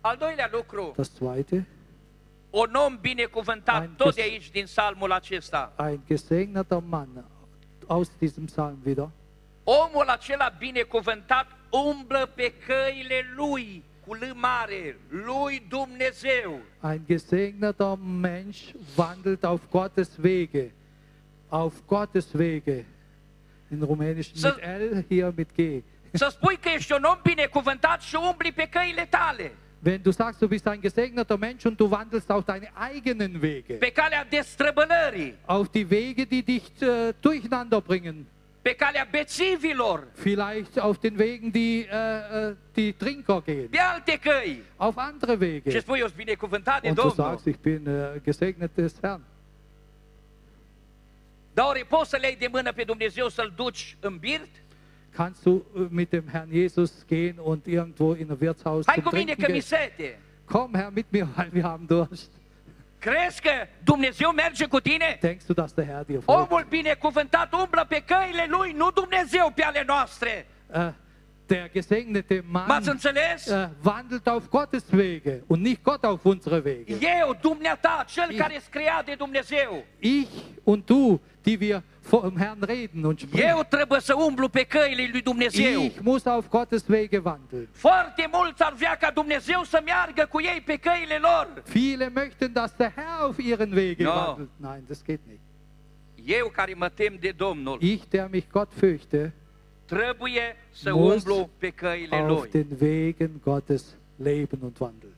Al 0.00 0.16
doilea 0.16 0.48
lucru, 0.52 0.92
Das 0.96 1.10
zweite, 1.14 1.66
un 2.50 2.74
om 2.74 2.98
binecuvântat 3.00 3.82
Ein 3.82 3.94
tot 3.96 4.14
de 4.14 4.20
ges- 4.22 4.30
aici 4.30 4.50
din 4.50 4.64
psalmul 4.64 5.12
acesta. 5.12 5.72
ein 5.76 6.00
gesegneter 6.06 6.78
Mann 6.88 7.24
aus 7.86 8.08
diesem 8.18 8.44
Psalm 8.44 8.78
wieder. 8.84 9.08
Omul 9.64 10.08
acela 10.08 10.48
binecuvântat 10.58 11.46
umblă 11.70 12.30
pe 12.34 12.52
căile 12.66 13.24
lui 13.36 13.82
cu 14.06 14.14
L 14.14 14.32
mare, 14.34 14.96
lui 15.08 15.66
Dumnezeu. 15.68 16.60
Ein 16.82 17.00
gesegneter 17.06 17.94
Mensch 18.20 18.72
wandelt 18.96 19.44
auf 19.44 19.60
Gottes 19.70 20.10
Wege. 20.22 20.70
Auf 21.48 21.74
Gottes 21.86 22.32
Wege. 22.32 22.84
In 23.70 23.82
Rumänisch 23.82 24.30
So- 24.34 24.48
mit 24.48 24.64
L, 24.92 25.04
hier 25.08 25.32
mit 25.36 25.48
G. 25.56 25.82
Să 26.12 26.26
spui 26.30 26.56
că 26.56 26.68
ești 26.74 26.92
un 26.92 27.02
om 27.02 27.18
binecuvântat 27.22 28.00
și 28.00 28.16
umbli 28.30 28.52
pe 28.52 28.68
căile 28.68 29.06
tale, 29.06 29.52
Wenn 29.82 30.02
du 30.02 30.10
sagst, 30.10 30.40
du 30.42 30.46
bist 30.48 30.66
ein 30.66 30.80
gesegneter 30.80 31.38
Mensch 31.38 31.64
und 31.66 31.78
du 31.80 31.90
wandelst 31.90 32.30
auf 32.30 32.44
deine 32.44 32.68
eigenen 32.74 33.40
Wege, 33.40 33.74
pe 33.74 33.90
calea 33.90 34.24
destrăbălării, 34.30 35.34
auf 35.46 35.68
die 35.70 35.86
Wege, 35.90 36.24
die 36.24 36.42
dich 36.42 36.64
äh, 36.80 37.12
durcheinander 37.20 37.80
bringen, 37.80 38.26
pe 38.62 38.74
calea 38.74 39.08
bețivilor, 39.10 40.06
vielleicht 40.14 40.78
auf 40.78 40.98
den 40.98 41.16
Wegen, 41.18 41.50
die 41.50 41.86
äh, 41.86 42.50
äh, 42.50 42.56
die 42.74 42.92
Trinker 42.92 43.42
gehen, 43.46 43.68
pe 43.70 43.78
alte 43.78 44.18
căi. 44.18 44.62
auf 44.76 44.96
andere 44.96 45.32
Și 45.32 45.38
Wege. 45.40 45.78
spui, 45.80 45.98
eu 45.98 46.06
sunt 46.06 46.16
binecuvântat 46.16 46.80
de 46.80 46.88
Und 46.88 46.96
du 46.96 47.02
Domnul. 47.02 47.26
sagst, 47.26 47.44
ich 47.46 47.58
bin 47.62 47.86
äh, 47.86 48.20
gesegnet 48.24 48.70
des 48.74 48.94
Herrn. 49.02 49.20
Dar 51.54 51.66
ori 51.68 51.84
poți 51.88 52.10
să 52.10 52.16
le 52.20 52.26
iei 52.26 52.36
de 52.36 52.46
mână 52.50 52.72
pe 52.72 52.82
Dumnezeu 52.84 53.28
să-L 53.28 53.52
duci 53.56 53.96
în 54.00 54.16
birt? 54.16 54.48
Kannst 55.12 55.44
du 55.44 55.64
äh, 55.74 55.78
mit 55.90 56.12
dem 56.12 56.28
Herrn 56.28 56.50
Jesus 56.52 57.04
gehen 57.06 57.38
und 57.38 57.66
irgendwo 57.66 58.12
in 58.12 58.30
ein 58.30 58.40
Wirtshaus 58.40 58.86
Hai 58.86 59.00
zum 59.00 59.10
Trinken 59.10 59.36
gehen? 59.36 59.62
sete. 59.62 60.14
Komm, 60.46 60.74
Herr, 60.74 60.90
mit 60.90 61.12
mir, 61.12 61.28
weil 61.36 61.52
wir 61.52 61.62
haben 61.64 61.86
Durst. 61.86 62.30
Crezi 62.98 63.40
că 63.40 63.50
Dumnezeu 63.84 64.30
merge 64.32 64.66
cu 64.66 64.80
tine? 64.80 65.18
Denkst 65.20 65.46
du, 65.46 65.52
dass 65.52 65.72
der 65.72 65.84
Herr 65.86 66.04
dir 66.04 66.20
folgt? 66.20 66.50
Omul 66.50 66.66
binecuvântat 66.68 67.52
umblă 67.52 67.86
pe 67.88 68.02
căile 68.06 68.46
lui, 68.48 68.72
nu 68.72 68.90
Dumnezeu 68.90 69.52
pe 69.54 69.62
ale 69.62 69.84
noastre. 69.86 70.46
Äh, 70.74 70.92
der 71.46 71.70
gesegnete 71.70 72.44
Mann 72.46 72.82
äh, 72.82 73.68
wandelt 73.82 74.28
auf 74.28 74.48
Gottes 74.50 74.84
Wege 74.92 75.42
und 75.48 75.62
nicht 75.62 75.82
Gott 75.82 76.04
auf 76.04 76.24
unsere 76.24 76.62
Wege. 76.64 76.92
Eu, 77.00 77.36
dumneata, 77.40 78.04
cel 78.08 78.30
Ich- 78.30 78.38
care 78.38 78.60
scria 78.60 79.02
de 79.04 79.16
Dumnezeu, 79.16 79.82
Ich 79.98 80.28
und 80.64 80.88
du, 80.88 81.20
die 81.44 81.58
wir 81.58 81.82
vor 82.10 82.20
dem 82.28 82.36
Herrn 82.36 82.62
reden 82.64 83.04
und 83.04 83.18
sprechen, 83.20 83.48
eu 83.48 83.62
trebuie 83.68 84.00
să 84.00 84.14
umblu 84.14 84.48
pe 84.48 84.62
căile 84.64 85.08
lui 85.12 85.20
Dumnezeu. 85.22 85.80
ich 85.82 85.98
muss 86.00 86.24
auf 86.24 86.48
Gottes 86.48 86.84
Wege 86.88 87.18
wandeln. 87.24 87.68
Foarte 87.72 88.28
mulți 88.32 88.62
ar 88.62 88.72
vrea 88.72 88.96
ca 88.96 89.10
Dumnezeu 89.10 89.62
să 89.62 89.82
meargă 89.84 90.26
cu 90.30 90.40
ei 90.40 90.60
pe 90.64 90.76
căile 90.76 91.16
lor. 91.20 91.62
Viele 91.66 92.08
möchten, 92.08 92.52
dass 92.52 92.72
der 92.76 92.92
Herr 92.96 93.20
auf 93.20 93.38
ihren 93.38 93.72
Wege 93.72 94.02
No. 94.04 94.10
wandelt. 94.10 94.48
Nein, 94.56 94.82
das 94.88 95.02
geht 95.06 95.20
nicht. 95.26 95.40
Eu 96.24 96.48
care 96.48 96.74
mă 96.76 96.88
tem 96.88 97.16
de 97.20 97.32
Domnul, 97.36 97.78
Ich, 97.82 98.02
der 98.08 98.28
mich 98.30 98.46
Gott 98.50 98.72
fürchte, 98.72 99.32
trebuie 99.84 100.56
să 100.70 100.94
Muss 100.94 101.14
umblu 101.24 101.50
pe 101.58 101.68
căile 101.70 102.16
auf 102.16 102.28
lui. 102.40 102.50
den 102.50 102.66
Wegen 102.80 103.30
Gottes 103.44 103.84
leben 104.16 104.58
und 104.62 104.76
wandeln. 104.78 105.14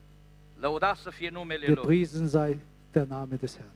Lăudat 0.61 0.97
să 0.97 1.11
fie 1.11 1.31
numele 1.33 1.65
lui. 1.67 1.75
Gepriesen 1.75 2.29
sei 2.29 2.59
der 2.93 3.07
Name 3.09 3.35
des 3.41 3.57
Herrn. 3.57 3.71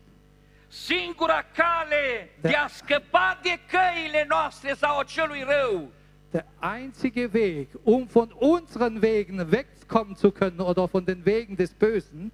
Singura 0.68 1.44
cale 1.55 2.31
de 2.40 2.55
a 2.55 2.66
scăpa 2.68 3.38
de 3.42 3.59
căile 3.70 4.24
noastre 4.29 4.74
sau 4.74 4.98
a 4.98 5.05
celui 5.05 5.44
rău. 5.48 5.90
Der 6.31 6.44
einzige 6.61 7.29
Weg, 7.33 7.68
um 7.83 8.07
von 8.07 8.35
unseren 8.38 9.00
Wegen 9.00 9.50
wegkommen 9.50 10.16
zu 10.16 10.31
können 10.31 10.61
oder 10.61 10.87
von 10.88 11.05
den 11.05 11.24
Wegen 11.24 11.57
des 11.57 11.72
Bösen, 11.72 12.33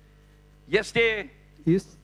este 0.68 1.30
ist 1.64 1.98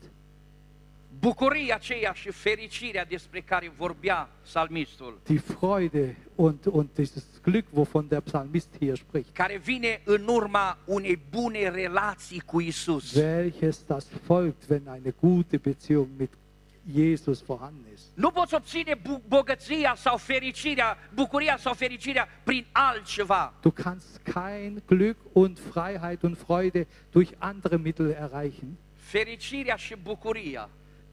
bucuria 1.21 1.75
aceea 1.75 2.13
și 2.13 2.31
fericirea 2.31 3.05
despre 3.05 3.41
care 3.41 3.73
vorbea 3.77 4.29
psalmistul, 4.43 5.21
die 5.25 5.39
Freude 5.39 6.17
und, 6.35 6.65
und 6.71 6.89
dieses 6.95 7.25
Glück, 7.43 7.67
wovon 7.73 8.09
der 8.09 8.21
Psalmist 8.21 8.69
hier 8.79 8.97
spricht, 8.97 9.29
care 9.33 9.57
vine 9.59 10.01
în 10.05 10.27
urma 10.29 10.79
unei 10.85 11.21
bune 11.31 11.69
relații 11.69 12.41
cu 12.41 12.61
Isus. 12.61 13.13
welches 13.15 13.85
das 13.87 14.07
folgt, 14.25 14.63
wenn 14.69 14.87
eine 14.95 15.15
gute 15.21 15.57
Beziehung 15.57 16.09
mit 16.19 16.33
Jesus 16.95 17.43
vorhanden 17.43 17.85
ist. 17.95 18.05
Nu 18.15 18.31
poți 18.31 18.55
obține 18.55 18.95
bu- 18.95 19.23
bogăția 19.29 19.95
sau 19.97 20.17
fericirea, 20.17 20.97
bucuria 21.15 21.57
sau 21.59 21.73
fericirea 21.75 22.29
prin 22.45 22.67
altceva. 22.73 23.55
Du 23.61 23.71
kannst 23.71 24.21
kein 24.35 24.83
Glück 24.87 25.17
und 25.33 25.59
Freiheit 25.59 26.23
und 26.23 26.39
Freude 26.39 26.87
durch 27.11 27.31
andere 27.39 27.77
Mittel 27.77 28.11
erreichen. 28.11 28.77
Fericirea 28.95 29.77
și 29.77 29.97
bucuria 30.03 30.69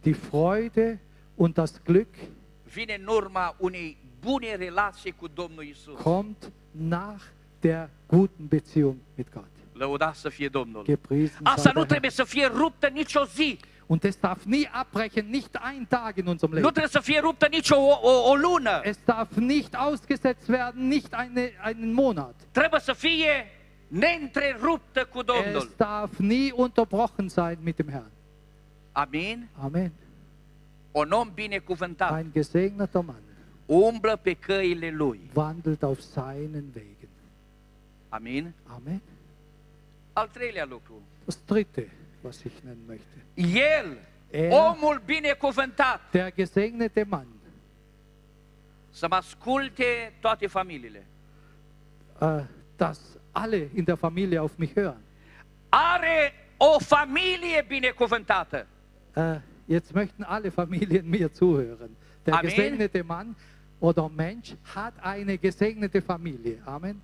Die 0.05 0.13
Freude 0.13 0.99
und 1.35 1.57
das 1.57 1.81
Glück 1.83 2.13
vine 2.63 2.97
în 2.99 3.07
urma 3.07 3.55
unei 3.59 3.97
bune 4.19 4.55
relații 4.55 5.11
cu 5.11 5.27
Domnul 5.27 5.63
Isus. 5.63 6.01
kommt 6.01 6.51
nach 6.71 7.23
der 7.59 7.89
guten 8.07 8.47
Beziehung 8.47 8.97
mit 9.15 9.33
Gott. 9.33 9.49
Lăudat 9.73 10.15
să 10.15 10.29
fie 10.29 10.47
Domnul. 10.47 10.83
Gepriesen 10.83 11.39
Asta 11.43 11.71
nu 11.73 11.85
trebuie 11.85 12.11
să 12.11 12.23
fie 12.23 12.45
ruptă 12.45 12.87
nicio 12.87 13.23
zi. 13.23 13.57
Und 13.87 14.01
das 14.01 14.15
darf 14.15 14.43
nie 14.43 14.69
abbrechen, 14.71 15.29
nicht 15.29 15.55
ein 15.61 15.85
Tag 15.87 16.17
in 16.17 16.27
unserem 16.27 16.53
Leben. 16.53 16.71
Es 18.83 18.99
darf 19.05 19.35
nicht 19.35 19.75
ausgesetzt 19.75 20.47
werden, 20.47 20.87
nicht 20.87 21.13
eine, 21.13 21.51
einen 21.61 21.93
Monat. 21.93 22.35
Es 25.53 25.75
darf 25.77 26.19
nie 26.19 26.51
unterbrochen 26.51 27.29
sein 27.29 27.57
mit 27.61 27.77
dem 27.77 27.89
Herrn. 27.89 28.14
Amin? 28.95 29.47
Amen. 29.59 29.91
Un 30.91 31.11
om 31.11 31.31
binecuvântat 31.33 32.17
Ein 32.17 32.31
gesegneter 32.33 33.01
Mann 33.01 33.21
umblă 33.65 34.15
pe 34.15 34.33
căile 34.33 34.89
lui. 34.89 35.29
wandelt 35.33 35.83
auf 35.83 35.99
seinen 35.99 36.65
Wegen. 36.75 37.09
Amin? 38.09 38.53
Amen. 38.63 39.01
Al 40.13 40.27
treilea 40.27 40.65
lucru. 40.65 41.01
Das 41.25 41.37
dritte, 41.45 41.89
was 42.21 42.41
ich 42.43 42.53
nennen 42.63 42.85
möchte. 42.87 43.23
El, 43.57 43.97
El. 44.31 44.51
omul 44.51 45.01
binecuvântat, 45.05 46.01
Der 46.11 46.33
gesegnete 46.33 47.03
Mann, 47.03 47.27
să 48.89 49.07
mă 49.07 49.15
asculte 49.15 50.13
toate 50.19 50.47
familiile. 50.47 51.05
äh, 52.21 52.43
dass 52.75 52.99
alle 53.31 53.69
in 53.75 53.83
der 53.83 53.95
Familie 53.95 54.37
auf 54.37 54.55
mich 54.55 54.71
hören. 54.73 55.01
Are 55.69 56.33
o 56.57 56.79
familie 56.79 57.65
binecuvântată. 57.67 58.67
Äh, 59.15 59.39
jetzt 59.67 59.93
möchten 59.93 60.23
alle 60.23 60.51
Familien 60.51 61.09
mir 61.15 61.31
zuhören. 61.33 61.95
Der 62.25 62.33
Amen. 62.33 62.49
gesegnete 62.49 63.03
Mann 63.03 63.35
oder 63.79 64.09
Mensch 64.09 64.55
hat 64.75 64.93
eine 65.01 65.37
gesegnete 65.37 66.01
Familie. 66.01 66.61
Amen. 66.65 67.01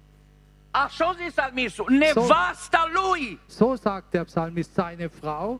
Așa 0.73 1.05
a 1.09 1.13
zis 1.15 1.33
salmistul, 1.33 1.89
nevasta 1.89 2.87
lui. 2.93 3.37
So 3.47 3.75
sagt 3.75 4.13
der 4.13 4.23
Psalmist 4.25 4.73
seine 4.73 5.09
Frau. 5.09 5.59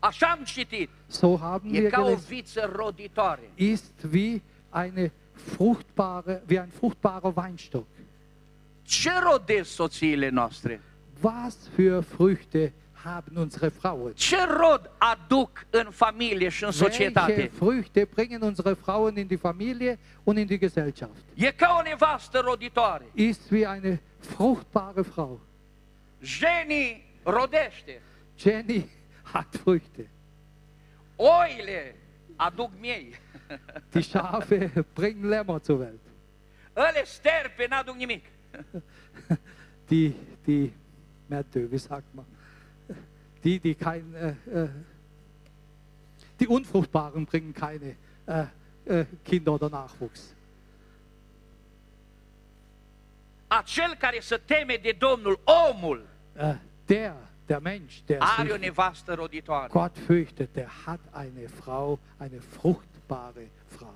Așa 0.00 0.26
am 0.38 0.44
citit. 0.44 0.90
So 1.08 1.38
haben 1.40 1.74
E 1.74 1.80
wir 1.80 1.90
ca 1.90 2.00
o 2.00 2.04
gelesen. 2.04 2.26
viță 2.28 2.70
roditoare. 2.76 3.48
Ist 3.56 3.92
wie 4.12 4.42
eine 4.70 5.10
fruchtbare, 5.34 6.42
wie 6.46 6.58
ein 6.58 6.70
fruchtbarer 6.70 7.32
Weinstock. 7.36 7.86
Ce 8.82 9.10
rodesc 9.22 9.70
soțiile 9.70 10.28
noastre? 10.30 10.80
Was 11.20 11.56
für 11.74 12.02
Früchte 12.02 12.72
haben 13.06 13.36
unsere 13.36 13.68
Frauen? 13.68 14.12
Ce 14.14 14.36
rod 14.44 14.90
aduc 14.98 15.66
în 15.70 15.90
familie 15.90 16.48
și 16.48 16.64
în 16.64 16.70
Welche 16.70 16.90
societate? 16.90 17.50
Früchte 17.54 18.04
bringen 18.14 18.42
unsere 18.42 18.72
Frauen 18.72 19.16
in 19.16 19.26
die 19.26 19.36
Familie 19.36 19.98
und 20.24 20.38
in 20.38 20.46
die 20.46 20.58
Gesellschaft? 20.58 21.22
E 21.34 21.50
ca 21.50 21.76
o 21.78 21.82
nevastă 21.82 22.38
roditoare. 22.38 23.04
Ist 23.12 23.50
wie 23.50 23.66
eine 23.66 24.00
fruchtbare 24.18 25.02
Frau. 25.02 25.40
Jenny 26.20 27.04
rodește. 27.22 28.02
Jenny 28.38 28.88
hat 29.32 29.60
Früchte. 29.62 30.10
Oile 31.16 31.94
aduc 32.36 32.70
miei. 32.80 33.14
Die 33.92 34.02
Schafe 34.02 34.84
bringen 34.92 35.28
Lämmer 35.28 35.60
zur 35.62 35.78
Welt. 35.78 36.00
Ele 36.74 37.04
sterpe, 37.04 37.66
n-aduc 37.68 37.96
nimic. 37.96 38.24
Die, 39.88 40.14
die 40.46 40.72
Märtö, 41.28 41.70
wie 41.70 41.78
sagt 41.78 42.14
man? 42.14 42.24
Die, 43.46 43.60
die 43.60 43.76
kein, 43.76 44.12
äh, 44.14 44.62
äh, 44.62 44.68
die 46.40 46.48
Unfruchtbaren 46.48 47.24
bringen 47.26 47.54
keine 47.54 47.94
äh, 48.26 48.46
äh, 48.86 49.04
Kinder 49.24 49.52
oder 49.52 49.70
Nachwuchs. 49.70 50.34
Acel 53.48 53.94
care 53.96 54.20
se 54.20 54.38
teme 54.44 54.78
de 54.78 54.92
Domnul, 54.94 55.38
omul, 55.44 56.04
Äh, 56.34 56.54
der, 56.88 57.14
der 57.48 57.60
Mensch, 57.60 58.04
der 58.08 58.20
are 58.20 58.50
o 58.50 58.52
sich 58.52 58.60
nevastă 58.60 59.14
roditoare. 59.14 59.68
Gott 59.68 59.96
fürchtet, 59.96 60.52
der 60.54 60.68
hat 60.84 61.00
eine 61.12 61.46
Frau, 61.46 61.98
eine 62.18 62.38
fruchtbare 62.38 63.48
Frau. 63.66 63.94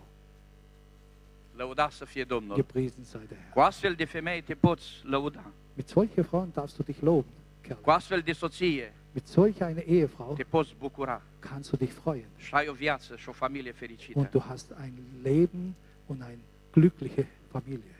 Să 1.90 2.04
fie 2.04 2.24
Domnul. 2.24 2.56
Gepriesen 2.56 3.04
sei 3.04 3.26
der 3.28 3.38
Herr. 3.38 3.52
Cu 3.52 3.60
astfel 3.60 3.94
de 3.94 4.04
femei 4.04 4.42
te 4.42 4.54
poți 4.54 4.84
lăuda. 5.02 5.44
Mit 5.74 5.88
solchen 5.88 6.24
Frauen 6.24 6.50
darfst 6.52 6.76
du 6.76 6.82
dich 6.82 7.00
loben, 7.00 7.32
Kerl. 7.60 7.80
Cu 7.80 7.90
astfel 7.90 8.20
de 8.20 8.32
soție 8.32 8.94
Mit 9.12 9.26
solch 9.26 9.60
einer 9.62 9.82
Ehefrau 9.86 10.34
te 10.34 10.42
poți 10.42 10.74
bucura. 10.78 11.22
kannst 11.38 11.70
du 11.70 11.76
dich 11.76 11.92
freuen. 11.92 12.28
Și 12.36 12.54
ai 12.54 12.68
o 12.68 12.72
viață 12.72 13.16
și 13.16 13.28
o 13.28 13.32
familie 13.32 13.72
fericită. 13.72 14.18
Und 14.18 14.30
du 14.30 14.40
hast 14.48 14.72
ein 14.82 14.92
Leben 15.22 15.74
und 16.06 16.22
eine 16.22 16.38
glückliche 16.72 17.26
Familie. 17.50 17.94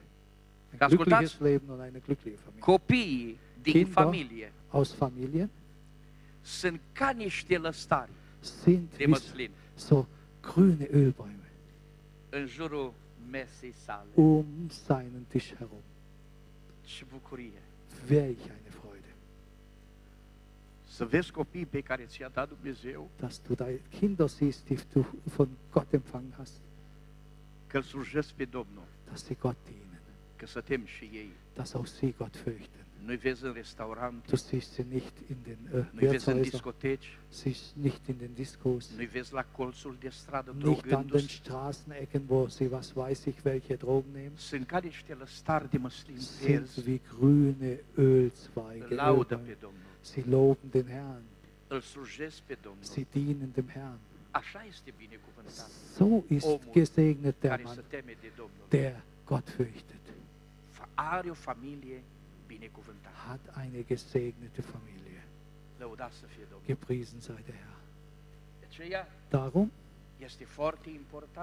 Ein 0.71 0.79
Das 0.79 0.89
glückliches? 0.91 1.39
Leben 1.41 1.69
und 1.69 1.81
eine 1.81 1.99
glückliche 1.99 2.37
Familie. 2.37 2.61
Copiii 2.65 3.39
din 3.63 3.73
Kinder. 3.73 3.91
familie 4.03 4.53
Aus 4.69 4.93
Familien 4.95 5.51
sunt 6.43 6.81
ca 6.93 7.11
niște 7.11 7.59
lăstari 7.59 8.11
sind 8.41 8.89
de 8.97 9.07
măslin 9.07 9.51
so 9.75 10.07
grüne 10.41 10.87
Ölbäume 10.93 11.51
în 12.29 12.47
jurul 12.47 12.93
mesei 13.31 13.73
sale. 13.85 14.09
um 14.15 14.45
seinen 14.69 15.25
Tisch 15.29 15.55
herum. 15.57 15.83
Ce 16.85 17.05
bucurie! 17.13 17.63
Welch 18.11 18.43
eine 18.45 18.70
Să 21.01 21.07
vezi 21.07 21.31
copiii 21.31 21.67
pe 21.67 21.81
care 21.81 22.05
ți-a 22.05 22.29
dat 22.29 22.49
Dumnezeu, 22.49 23.11
dass 23.21 23.41
du 23.47 23.55
deine 23.55 23.81
Kinder 23.89 24.29
siehst, 24.29 24.65
die 24.65 24.79
du 24.93 25.07
von 25.25 25.49
Gott 25.73 25.93
empfangen 25.93 26.35
hast, 26.37 26.61
că 27.67 27.77
îl 27.77 27.83
slujesc 27.83 28.33
pe 28.33 28.45
Domnul, 28.45 28.85
dass 29.09 29.25
sie 29.25 29.37
Gott 29.41 29.57
dienen, 29.65 30.03
că 30.37 30.47
să 30.47 30.61
tem 30.61 30.85
și 30.85 31.05
ei. 31.05 31.31
dass 31.55 31.73
auch 31.73 31.87
sie 31.87 32.15
Gott 32.19 32.37
fürchten. 32.37 32.85
Nu-i 33.05 33.17
vezi 33.17 33.45
în 33.45 33.53
restaurant, 33.53 34.27
Du 34.27 34.37
siehst 34.37 34.73
sie 34.73 34.87
nicht 34.91 35.13
in 35.29 35.37
den 35.43 35.91
nu-i 35.91 36.07
vezi 36.07 36.29
în 36.29 36.35
Wirtshäusern, 36.35 36.51
discoteci, 36.51 37.19
siehst 37.29 37.75
nicht 37.75 38.07
in 38.07 38.15
den 38.19 38.31
Diskos, 38.35 38.91
nu-i 38.97 39.07
vezi 39.07 39.33
la 39.33 39.45
colțul 39.45 39.97
de 40.01 40.09
stradă 40.09 40.55
nicht 40.57 40.93
an 40.93 41.07
den. 41.07 41.27
Straßenecken, 41.27 42.23
wo 42.27 42.49
sie 42.49 42.69
was 42.71 42.93
weiß 42.95 43.25
ich, 43.25 43.45
welche 43.45 43.75
Drogen 43.75 44.13
nehmen. 44.13 44.37
Sunt 44.37 44.67
ca 44.67 44.79
niște 44.79 45.15
lăstari 45.15 45.71
de 45.71 45.79
măslin 45.79 46.19
sind 46.19 46.69
wie 46.87 47.01
grüne 47.15 47.81
Ölzweige. 47.95 48.95
Laudă 48.95 49.35
Ölbäume. 49.35 49.47
pe 49.47 49.57
Domnul, 49.61 49.90
Sie 50.03 50.23
loben 50.23 50.71
den 50.71 50.87
Herrn, 50.87 51.25
sie 52.81 53.05
dienen 53.05 53.53
dem 53.53 53.69
Herrn. 53.69 54.01
So 55.97 56.25
ist 56.29 56.73
gesegnet 56.73 57.37
der 57.43 57.59
Mann, 57.59 57.79
der 58.71 59.03
Gott 59.27 59.49
fürchtet, 59.51 60.01
hat 60.97 61.27
eine 63.57 63.83
gesegnete 63.85 64.63
Familie. 64.63 65.21
Gepriesen 66.67 67.21
sei 67.21 67.37
der 67.47 67.55
Herr. 67.55 67.71
Darum 69.31 69.71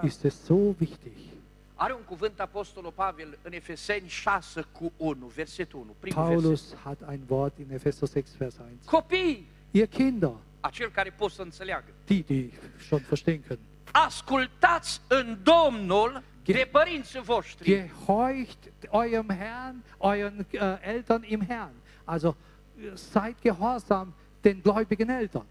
ist 0.04 0.26
es 0.26 0.46
so 0.46 0.76
wichtig. 0.80 1.32
Are 1.80 1.94
un 1.94 2.02
cuvânt 2.06 2.40
Apostolul 2.40 2.92
Pavel 2.92 3.38
în 3.42 3.54
Efeseni 3.54 4.08
6 4.08 4.66
cu 4.72 4.92
1, 4.98 5.26
versetul 5.26 5.80
1, 5.80 5.96
primul 6.00 6.26
verset. 6.26 6.42
Paulus 6.42 6.76
hat 6.84 7.10
ein 7.10 7.22
Wort 7.28 7.58
in 7.58 7.66
Epheser 7.72 8.08
6, 8.08 8.36
Vers 8.38 8.58
1. 8.58 8.68
Copii, 8.86 9.48
Ihr 9.72 9.88
Kinder, 9.88 10.36
acel 10.60 10.90
care 10.92 11.10
pot 11.10 11.32
să 11.32 11.42
înțeleagă, 11.42 11.86
die, 12.06 12.22
die 12.22 12.50
schon 12.80 13.06
verstehen 13.08 13.42
können, 13.42 13.92
ascultați 13.92 15.02
în 15.08 15.38
Domnul 15.44 16.24
de 16.44 16.68
părinții 16.72 17.22
voștri. 17.22 17.70
Gehorcht 17.72 18.58
eurem 18.92 19.30
Herrn, 19.30 19.84
euren 20.02 20.46
äh, 20.52 20.78
Eltern 20.82 21.24
im 21.26 21.42
Herrn. 21.48 21.74
Also 22.04 22.36
äh, 22.80 22.96
seid 22.96 23.36
gehorsam 23.42 24.14
den 24.42 24.62
gläubigen 24.62 25.10
Eltern. 25.10 25.46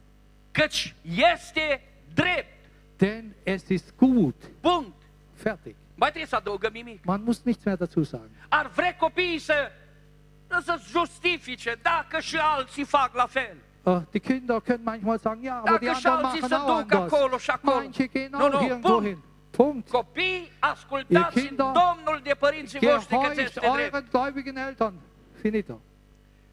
Căci 0.50 0.94
este 1.04 1.82
drept. 2.14 2.54
Denn 2.96 3.34
es 3.42 3.68
ist 3.68 3.94
gut. 3.96 4.34
Punct. 4.60 5.02
Fertig. 5.34 5.74
Mai 5.98 6.08
trebuie 6.08 6.26
să 6.26 6.36
adăugăm 6.36 6.72
nimic. 6.72 7.04
Man 7.04 7.22
muss 7.24 7.42
nichts 7.42 7.64
mehr 7.64 7.76
dazu 7.76 8.02
sagen. 8.02 8.30
Ar 8.48 8.66
vrea 8.74 8.96
copiii 8.96 9.38
să, 9.38 9.70
să 10.64 10.80
justifice 10.90 11.78
dacă 11.82 12.20
și 12.20 12.36
alții 12.36 12.84
fac 12.84 13.14
la 13.14 13.26
fel. 13.26 13.56
Äh, 13.84 14.02
die 14.10 14.20
Kinder 14.20 14.60
können 14.60 14.82
manchmal 14.84 15.18
sagen, 15.18 15.42
ja, 15.44 15.62
aber 15.64 15.78
die 15.78 15.86
Dacă 15.88 15.98
și 15.98 16.06
anderen 16.06 16.38
machen 16.40 16.52
auch 16.52 16.80
anders. 16.80 17.12
acolo 17.12 17.38
și 17.38 17.50
acolo. 17.50 17.76
Manche 17.76 18.06
gehen 18.06 18.34
auch 18.34 18.52
nu, 18.52 18.60
irgendwo 18.62 18.88
punct. 18.92 19.06
hin. 19.06 19.22
Punkt. 19.50 19.88
Copii, 19.88 20.50
ascultați 20.58 21.38
Ihr 21.38 21.46
Kinder, 21.46 21.66
Domnul 21.66 22.20
de 22.22 22.34
părinții 22.38 22.78
voștri 22.78 23.16
că 23.18 23.26
este 23.40 23.60
drept. 23.60 23.66
euren 23.66 24.08
gläubigen 24.12 24.56
Eltern. 24.56 24.94
Finito. 25.40 25.80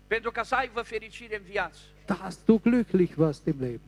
Pentru 0.08 0.32
ca 0.32 0.44
să 0.44 0.56
aibă 0.56 0.82
fericire 0.82 1.36
în 1.36 1.44
viață. 1.44 1.80
Dass 2.06 2.44
du 2.46 2.60
glücklich 2.60 3.14
wirst 3.18 3.46
im 3.46 3.56
Leben. 3.60 3.82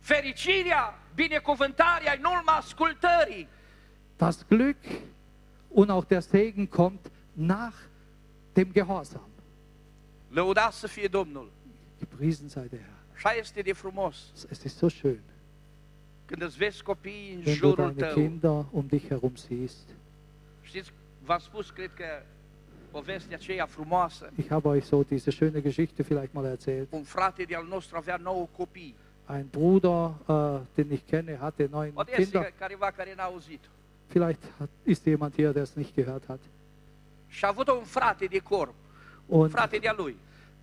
Fericirea, 0.00 0.98
binecuvântarea, 1.22 2.12
e 2.12 2.16
în 2.16 2.24
urma 2.24 2.52
ascultării. 2.52 3.48
Das 4.16 4.46
Glück 4.50 4.82
und 5.68 5.90
auch 5.90 6.06
der 6.06 6.20
Segen 6.20 6.66
kommt 6.66 7.10
nach 7.32 7.76
dem 8.52 8.68
Gehorsam. 8.72 9.28
Lăudați 10.28 10.78
să 10.78 10.86
fie 10.86 11.08
Domnul. 11.08 11.50
Gepriesen 11.98 12.48
sei 12.48 12.68
der 12.68 12.78
Herr. 12.78 12.98
Așa 13.14 13.32
este 13.32 13.60
de 13.60 13.72
frumos. 13.72 14.16
Es 14.50 14.62
ist 14.62 14.76
so 14.76 14.88
schön, 14.88 15.20
Când 16.26 16.42
îți 16.42 16.56
vezi 16.56 16.82
copiii 16.82 17.32
în 17.34 17.42
wenn 17.44 17.58
du 17.60 17.66
jurul 17.66 17.94
deine 17.94 18.12
tău. 18.12 18.22
Kinder 18.22 18.64
um 18.70 18.86
dich 18.86 19.06
herum 19.08 19.34
siehst. 19.34 19.88
Știți, 20.62 20.92
v-am 21.24 21.38
spus, 21.38 21.70
cred 21.70 21.94
că 21.94 22.04
povestea 22.90 23.36
aceea 23.36 23.66
frumoasă. 23.66 24.30
Ich 24.36 24.48
habe 24.48 24.68
euch 24.68 24.84
so 24.84 25.02
diese 25.02 25.30
schöne 25.30 25.60
Geschichte 25.60 26.02
vielleicht 26.02 26.32
mal 26.32 26.44
erzählt. 26.44 26.86
Un 26.90 27.02
frate 27.02 27.42
de-al 27.42 27.66
nostru 27.68 27.96
avea 27.96 28.16
nouă 28.16 28.48
copii. 28.56 28.94
Ein 29.30 29.48
Bruder, 29.48 30.14
äh, 30.28 30.76
den 30.76 30.92
ich 30.92 31.06
kenne, 31.06 31.38
hatte 31.38 31.68
neun 31.68 31.94
Kinder. 32.16 32.46
Vielleicht 34.08 34.40
hat, 34.58 34.68
ist 34.84 35.06
jemand 35.06 35.36
hier, 35.36 35.52
der 35.52 35.62
es 35.62 35.76
nicht 35.76 35.94
gehört 35.94 36.28
hat. 36.28 36.40
Și 37.28 37.44
a 37.44 37.48
avut 37.48 37.68
un 37.68 37.84
frate 37.84 38.26
de 38.26 38.38
corp, 38.38 38.74
un 39.26 39.40
Und 39.40 39.50
frate 39.50 39.78
de-a 39.78 39.94
lui, 39.96 40.16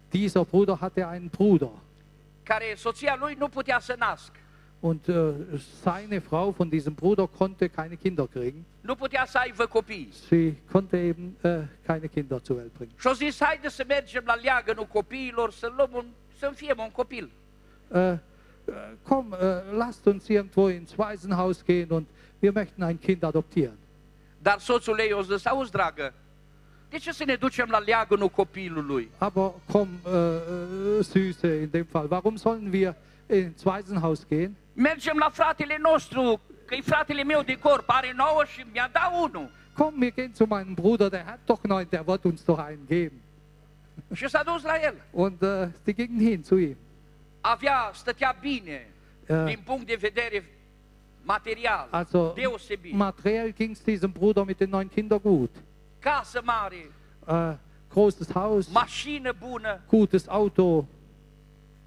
dieser 0.10 0.44
Bruder 0.44 0.78
hatte 0.82 1.04
einen 1.04 1.28
Bruder. 1.28 1.70
care 2.44 2.74
soția 2.76 3.18
lui 3.20 3.36
nu 3.40 3.48
putea 3.48 3.80
să 3.80 3.96
nască. 4.00 4.40
Und 4.80 5.08
äh, 5.08 5.60
seine 5.82 6.20
Frau 6.20 6.50
von 6.52 6.70
diesem 6.70 6.94
Bruder 6.94 7.28
konnte 7.38 7.68
keine 7.68 7.96
Kinder 7.96 8.28
kriegen. 8.28 8.64
Nu 8.82 8.96
putea 8.96 9.26
să 9.26 9.38
aibă 9.38 9.66
copii. 9.66 10.10
Sie 10.28 10.56
konnte 10.72 10.98
eben 10.98 11.36
äh, 11.42 11.64
keine 11.86 12.08
Kinder 12.08 12.40
zur 12.44 12.56
Welt 12.58 12.74
bringen. 12.74 12.96
Și-o 12.98 13.12
zis, 13.14 13.44
haide 13.44 13.70
să 13.70 13.84
mergem 13.88 14.24
la 14.26 14.34
leagănul 14.34 14.86
copiilor, 14.86 15.52
să 15.52 15.72
luăm 15.76 15.90
un, 15.94 16.06
să 16.40 16.52
fiem 16.56 16.78
un 16.80 16.92
copil. 16.92 17.30
Äh, 17.94 18.14
komm, 19.04 19.34
äh, 19.34 19.62
lasst 19.72 20.08
uns 20.08 20.30
irgendwo 20.30 20.68
ins 20.68 20.98
Waisenhaus 20.98 21.64
gehen 21.64 21.92
und 21.92 22.08
wir 22.40 22.52
möchten 22.52 22.84
ein 22.84 23.00
Kind 23.00 23.24
adoptieren. 23.24 23.78
Dar 24.42 24.60
soțul 24.60 25.00
ei 25.00 25.14
o 25.14 25.22
zis, 25.22 25.46
auzi, 25.46 25.72
dragă, 25.72 26.14
de 26.90 26.98
ce 26.98 27.12
să 27.12 27.24
ne 27.24 27.36
ducem 27.36 27.68
la 27.70 27.78
leagănul 27.78 28.30
copilului? 28.30 29.10
Aber 29.18 29.52
komm, 29.72 29.88
äh, 30.06 30.12
äh, 31.00 31.04
Süße, 31.04 31.62
in 31.62 31.70
dem 31.70 31.86
Fall, 31.86 32.08
warum 32.10 32.38
sollen 32.38 32.72
wir 32.72 32.96
ins 33.26 33.64
Waisenhaus 33.64 34.26
gehen? 34.28 34.56
Mergem 34.74 35.18
la 35.18 35.30
fratele 35.30 35.78
nostru, 35.82 36.40
că 36.66 36.76
e 36.76 36.82
fratele 36.82 37.24
meu 37.24 37.42
de 37.42 37.60
corp, 37.60 37.84
are 37.88 38.14
nouă 38.16 38.44
și 38.54 38.66
mi-a 38.72 38.90
dat 38.92 39.12
unul. 39.24 39.50
Komm, 39.74 39.94
wir 40.00 40.12
gehen 40.12 40.34
zu 40.34 40.46
meinem 40.46 40.74
Bruder, 40.74 41.10
der 41.10 41.24
hat 41.26 41.40
doch 41.46 41.64
neun, 41.64 41.88
der 41.90 42.04
wird 42.06 42.24
uns 42.24 42.44
doch 42.44 42.60
einen 42.60 42.86
geben. 42.88 43.22
Și 44.14 44.28
s-a 44.28 44.44
dus 44.44 44.64
la 44.64 44.76
el. 44.76 44.96
Und 45.12 45.42
äh, 45.42 45.68
die 45.84 45.94
gingen 45.94 46.20
hin 46.20 46.44
zu 46.44 46.58
ihm. 46.58 46.78
Avea, 47.52 47.92
stătea 47.94 48.36
bine, 48.42 48.88
Äh, 49.30 49.44
din 49.46 49.60
punct 49.66 49.86
de 49.88 49.98
vedere 50.00 50.44
material, 51.24 51.88
also 51.92 52.32
deosebit. 52.36 52.94
materiell 52.96 53.54
ging 53.54 53.72
es 53.72 53.82
diesem 53.84 54.12
Bruder 54.12 54.44
mit 54.46 54.58
den 54.58 54.70
neun 54.70 54.88
Kindern 54.88 55.22
gut. 55.22 55.52
Casă 56.00 56.42
mare, 56.44 56.90
Äh, 57.28 57.54
großes 57.94 58.32
Haus, 58.34 58.68
mașină 58.72 59.34
bună 59.40 59.82
gutes 59.88 60.28
Auto. 60.28 60.88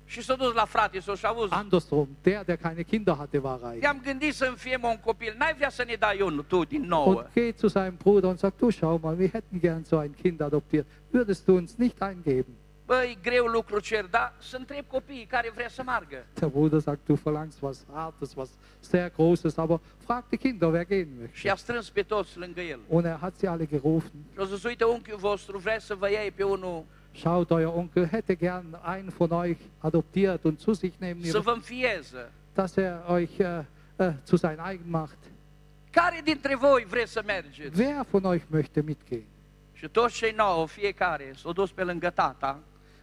și 0.05 0.23
s-a 0.23 0.35
dus 0.35 0.53
la 0.55 0.65
frate 0.65 1.01
să-și 1.01 1.27
auzi. 1.27 1.53
Andersrum, 1.53 2.09
der, 2.23 2.45
der 2.45 2.57
keine 2.57 2.83
Kinder 2.83 3.15
hatte, 3.17 3.39
war 3.39 3.59
reich. 3.63 3.83
I-am 3.83 4.01
gândit 4.05 4.35
să-mi 4.35 4.57
fie 4.57 4.79
un 4.83 4.97
copil, 5.05 5.35
n-ai 5.39 5.55
vrea 5.55 5.71
să 5.71 5.85
ne 5.87 5.95
dai 5.99 6.21
unul 6.21 6.43
tu 6.43 6.65
din 6.65 6.83
nouă. 6.83 7.15
Und 7.15 7.27
geht 7.35 7.59
zu 7.59 7.67
seinem 7.69 7.97
Bruder 7.97 8.29
und 8.29 8.39
sagt, 8.39 8.57
du 8.59 8.71
schau 8.71 8.99
mal, 9.03 9.17
wir 9.19 9.29
hätten 9.33 9.61
gern 9.61 9.85
so 9.85 9.99
ein 9.99 10.15
Kind 10.23 10.41
adoptiert. 10.41 10.87
Würdest 11.11 11.45
du 11.47 11.55
uns 11.55 11.75
nicht 11.77 12.01
eingeben? 12.03 12.55
Băi, 12.91 13.19
greu 13.23 13.45
lucru 13.47 13.81
cer, 13.81 14.05
dar 14.05 14.33
să 14.39 14.57
întreb 14.57 14.85
copiii 14.87 15.25
care 15.25 15.51
vrea 15.55 15.69
să 15.69 15.83
meargă. 15.83 16.27
Der 16.35 16.49
Bruder 16.49 16.81
sagt, 16.81 16.99
du 17.07 17.15
verlangst 17.15 17.61
was 17.61 17.85
Hartes, 17.93 18.35
was 18.35 18.49
sehr 18.81 19.11
Großes, 19.11 19.55
aber 19.57 19.81
frag 20.05 20.25
die 20.29 20.39
Kinder, 20.39 20.69
wer 20.69 20.85
gehen 20.87 21.09
Și 21.09 21.23
möchte. 21.23 21.47
i-a 21.47 21.55
strâns 21.55 21.91
pe 21.91 22.03
toți 22.03 22.39
lângă 22.39 22.61
el. 22.61 22.79
Und 22.89 23.05
er 23.05 23.17
hat 23.21 23.37
sie 23.37 23.49
alle 23.49 23.67
gerufen. 23.67 24.11
Și 24.33 24.39
o 24.39 24.45
zis, 24.45 24.63
uite, 24.65 24.85
unchiul 24.85 25.19
vostru 25.19 25.59
vrea 25.59 25.79
să 25.79 25.95
vă 25.95 26.11
iei 26.11 26.31
pe 26.31 26.43
unul 26.43 26.85
Schaut, 27.13 27.51
euer 27.51 27.67
Onkel 27.75 28.09
hätte 28.09 28.37
gern 28.37 28.79
einen 28.87 29.13
von 29.17 29.31
euch 29.31 29.59
adoptiert 29.79 30.45
und 30.45 30.59
zu 30.59 30.73
sich 30.73 30.95
nehmen, 30.99 31.25
să 31.25 31.39
vă 31.39 31.51
înfieză. 31.51 32.31
dass 32.55 32.77
er 32.77 33.05
euch 33.09 33.39
äh, 33.39 33.63
äh, 33.97 34.13
zu 34.27 34.37
sein 34.37 34.59
eigen 34.69 34.87
macht. 34.91 35.19
Care 35.91 36.21
dintre 36.25 36.57
voi 36.57 36.85
vreți 36.89 37.13
să 37.13 37.23
mergeți? 37.27 37.81
Wer 37.81 38.07
von 38.11 38.25
euch 38.25 38.43
möchte 38.51 38.83
mitgehen? 38.85 39.27
Și 39.73 39.89
toți 39.89 40.15
cei 40.15 40.33
nouă, 40.37 40.67
fiecare, 40.67 41.33
s-au 41.37 41.53
dus 41.53 41.71
pe 41.71 41.85
lângă 41.85 42.11
tata, 42.11 42.59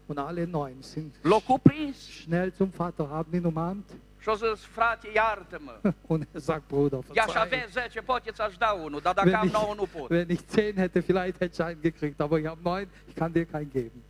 Und 0.07 0.17
alle 0.17 0.45
neun 0.47 0.81
sind 0.81 1.13
l-au 1.23 1.39
cuprins 1.39 2.09
schnell 2.09 2.53
zum 2.53 2.71
Vater, 2.71 3.07
haben 3.09 3.33
ihn 3.33 3.45
umarmt. 3.45 3.89
și 4.21 4.29
zis, 4.35 4.65
frate, 4.65 5.07
iartă-mă. 5.13 5.79
Und 6.07 6.27
er 6.33 6.41
sagt, 6.41 6.67
Bruder, 6.67 6.99
I-aș 6.99 7.25
verzeih. 7.25 7.41
avea 7.45 7.65
10, 7.69 8.01
poate 8.01 8.31
ți-aș 8.31 8.57
da 8.57 8.71
unul, 8.83 8.99
dar 9.03 9.13
dacă 9.13 9.27
Wenn 9.27 9.39
am 9.39 9.45
ich, 9.47 9.53
9 9.53 9.73
nu 9.75 9.87
pot. 9.99 10.09
wenn 10.09 10.29
ich 10.29 10.39
zehn 10.47 10.75
hätte, 10.75 11.01
vielleicht 11.01 11.39
hätte 11.39 11.53
ich 11.61 11.67
einen 11.67 11.81
gekriegt, 11.81 12.19
aber 12.21 12.37
ich 12.39 12.47
habe 12.47 12.59
neun, 12.63 12.87
ich 13.07 13.15
kann 13.15 13.31
dir 13.31 13.45
keinen 13.45 13.69
geben. 13.71 14.01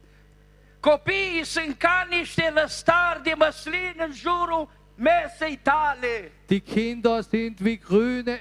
Copiii 0.79 1.43
sunt 1.43 1.75
ca 1.77 2.07
niște 2.09 2.51
lăstari 2.55 3.23
de 3.23 3.33
măslin 3.37 3.95
în 4.07 4.11
jurul 4.13 4.69
mesei 4.95 5.59
tale. 5.63 6.31
Die 6.47 6.59
Kinder 6.59 7.21
sind 7.21 7.59
wie 7.61 7.75
grüne 7.75 8.39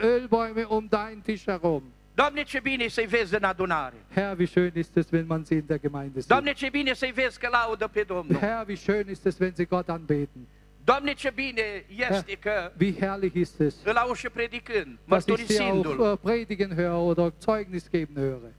Ölbäume 0.00 0.64
um 0.68 0.86
deinen 0.88 1.20
Tisch 1.22 1.44
herum. 1.46 1.82
Doamne, 2.14 2.42
ce 2.42 2.60
bine 2.60 2.84
e 2.84 2.88
să-i 2.88 3.06
vezi 3.06 3.34
în 3.34 3.42
adunare. 3.44 3.94
Herr, 4.14 4.38
wie 4.38 4.46
schön 4.46 4.74
ist 4.74 4.96
es, 4.96 5.06
wenn 5.12 5.26
man 5.26 5.44
sie 5.44 5.56
in 5.56 5.66
der 5.66 5.78
Gemeinde 5.80 6.12
sieht. 6.20 6.26
Doamne, 6.28 6.52
ce 6.52 6.68
bine 6.68 6.92
să-i 6.94 7.12
vezi 7.12 7.38
că 7.38 7.48
laudă 7.50 7.86
pe 7.88 8.02
Domnul. 8.02 8.38
Herr, 8.38 8.66
wie 8.68 8.76
schön 8.76 9.08
ist 9.10 9.24
es, 9.24 9.38
wenn 9.38 9.54
sie 9.54 9.64
Gott 9.64 9.88
anbeten. 9.88 10.46
Doamne, 10.84 11.12
ce 11.12 11.30
bine 11.34 11.62
este 12.10 12.32
că 12.40 12.72
Wie 12.80 12.94
herrlich 12.98 13.34
ist 13.34 13.60
es, 13.60 13.74
îl 13.84 13.94
au 13.96 14.12
și 14.12 14.28
predicând, 14.28 14.98
dass 15.08 15.26
ich 15.26 15.38
sie 15.46 15.60
auch 15.60 15.84
mărturisindu-l. 15.84 16.12
äh, 16.12 16.20
predigen 16.22 16.74
höre 16.74 16.98
oder 17.06 17.32
Zeugnis 17.40 17.88
geben 17.90 18.16
höre. 18.22 18.54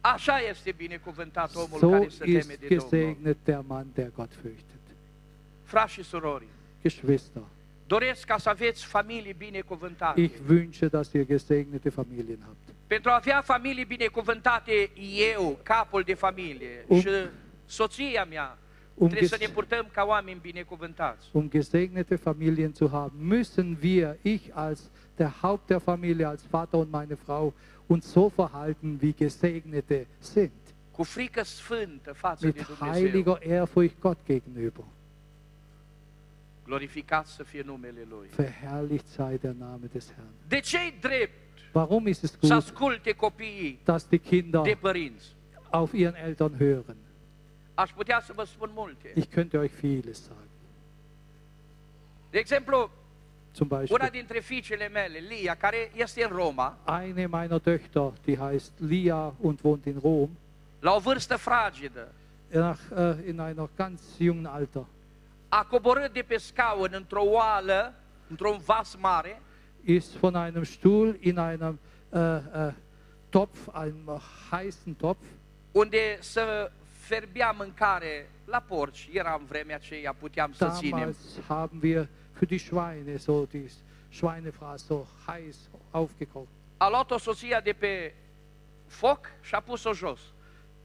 Așa 0.00 0.38
este 0.50 0.72
binecuvântat 0.76 1.54
omul 1.54 1.78
So 1.78 1.88
care 1.90 2.08
se 2.08 2.24
teme 2.24 2.36
ist 2.38 2.46
de 2.48 2.66
Domnul. 2.68 2.88
gesegnet 2.88 3.36
der 3.44 3.60
Mann, 3.66 3.86
der 3.94 4.10
Gott 4.16 4.32
fürchtet. 4.32 4.94
Frați 5.62 5.92
și 5.92 6.02
surori, 6.02 6.46
Geschwister, 6.82 7.42
doresc 7.88 8.24
ca 8.24 8.38
să 8.38 8.48
aveți 8.48 8.84
familii 8.84 9.34
binecuvântate. 9.38 10.20
ich 10.20 10.34
wünsche, 10.50 10.86
dass 10.90 11.12
ihr 11.12 11.26
gesegnete 11.26 11.88
Familien 11.90 12.38
habt. 12.44 12.56
Pentru 12.86 13.10
a 13.10 13.14
avea 13.14 13.40
familii 13.40 13.84
binecuvântate, 13.84 14.90
eu, 15.34 15.58
capul 15.62 16.02
de 16.02 16.14
familie 16.14 16.84
Um- 16.88 17.00
și 17.00 17.08
soția 17.66 18.24
mea, 18.24 18.58
Um, 18.94 19.08
trebuie 19.08 19.28
să 19.28 19.36
ne 19.40 19.46
purtăm 19.46 19.88
ca 19.92 20.04
oameni 20.04 20.38
binecuvântați. 20.42 21.28
um 21.32 21.48
gesegnete 21.50 22.16
Familien 22.16 22.72
zu 22.74 22.88
haben, 22.92 23.38
müssen 23.38 23.76
wir, 23.82 24.16
ich 24.22 24.42
als 24.52 24.90
der 25.16 25.30
Haupt 25.40 25.66
der 25.66 25.78
Familie, 25.78 26.24
als 26.26 26.42
Vater 26.50 26.78
und 26.78 26.90
meine 26.90 27.14
Frau, 27.24 27.54
uns 27.86 28.10
so 28.10 28.28
verhalten, 28.28 28.98
wie 29.02 29.14
Gesegnete 29.18 30.06
sind. 30.18 30.50
Cu 30.90 31.02
frică 31.02 31.44
sfântă 31.44 32.12
față 32.12 32.46
Mit 32.46 32.54
de 32.54 32.62
Dumnezeu. 32.66 33.02
heiliger 33.02 33.38
Ehrfurcht 33.40 33.98
Gott 34.00 34.18
gegenüber. 34.32 34.84
Glorificat 36.68 37.26
să 37.26 37.42
fie 37.42 37.62
numele 37.62 38.06
Lui. 38.08 38.28
Verherrlicht 38.36 39.06
sei 39.06 39.38
der 39.38 39.54
Name 39.58 39.86
des 39.92 40.06
Herrn. 40.14 40.32
De 40.48 40.60
ce 40.60 40.76
e 40.78 40.94
drept 41.00 41.32
Warum 41.72 42.06
ist 42.06 42.22
es 42.22 42.30
să 42.30 42.36
gut, 42.40 42.50
asculte 42.50 43.12
copiii 43.12 43.80
dass 43.84 44.06
die 44.08 44.18
Kinder 44.18 44.62
de 44.62 44.76
părinți? 44.80 45.26
auf 45.70 45.92
ihren 45.92 46.14
Eltern 46.24 46.56
hören? 46.56 46.96
Aș 47.74 47.90
putea 47.90 48.20
să 48.20 48.32
vă 48.32 48.44
spun 48.44 48.70
multe. 48.74 49.12
Ich 49.14 49.28
könnte 49.34 49.56
euch 49.56 49.72
vieles 49.80 50.22
sagen. 50.22 50.48
De 52.30 52.38
exemplu, 52.38 52.90
Zum 53.52 53.66
una 53.70 53.78
Beispiel 53.78 54.08
dintre 54.10 54.40
fiicele 54.40 54.88
mele, 54.88 55.18
Lia, 55.18 55.54
care 55.54 55.90
este 55.94 56.24
în 56.24 56.30
Roma, 56.36 56.78
eine 57.02 57.26
meiner 57.26 57.58
Töchter, 57.58 58.12
die 58.24 58.36
heißt 58.36 58.72
Lia 58.78 59.34
und 59.40 59.60
wohnt 59.62 59.84
in 59.84 59.98
Rom, 60.02 60.30
la 60.80 60.94
o 60.94 60.98
vârstă 60.98 61.36
fragedă, 61.36 62.12
nach, 62.50 62.80
äh, 62.96 63.28
in 63.28 63.40
einer 63.40 63.68
ganz 63.76 64.00
jungen 64.18 64.46
Alter, 64.46 64.86
a 65.48 65.64
coborât 65.64 66.12
de 66.12 66.22
pe 66.22 66.36
scaun 66.36 66.90
într-o 66.90 67.22
oală, 67.22 67.94
într-un 68.28 68.58
vas 68.64 68.94
mare, 68.94 69.42
ist 69.84 70.16
von 70.16 70.34
einem 70.34 70.64
Stuhl 70.64 71.16
in 71.20 71.38
einem 71.38 71.78
äh, 72.10 72.18
äh, 72.18 72.72
Topf, 73.30 73.68
einem 73.72 74.20
heißen 74.50 74.96
Topf, 74.96 75.24
unde 75.72 76.18
să 76.20 76.70
ferbea 77.08 77.50
mâncare 77.50 78.30
la 78.44 78.60
porci. 78.60 79.08
Era 79.12 79.36
în 79.40 79.44
vremea 79.44 79.76
aceea, 79.76 80.12
puteam 80.12 80.52
să 80.52 80.72
ținem. 80.76 80.98
Damals 80.98 81.40
haben 81.48 81.80
wir 81.82 82.08
für 82.38 82.46
die 82.46 82.58
Schweine 82.58 83.16
so 83.16 83.44
die 83.44 83.70
Schweinefraß 84.10 84.86
so 84.86 85.06
heiß 85.26 85.56
aufgekocht. 85.90 86.48
A 86.76 86.88
luat-o 86.88 87.18
soția 87.18 87.60
de 87.60 87.72
pe 87.72 88.14
foc 88.86 89.26
și 89.40 89.54
a 89.54 89.60
pus-o 89.60 89.92
jos. 89.92 90.20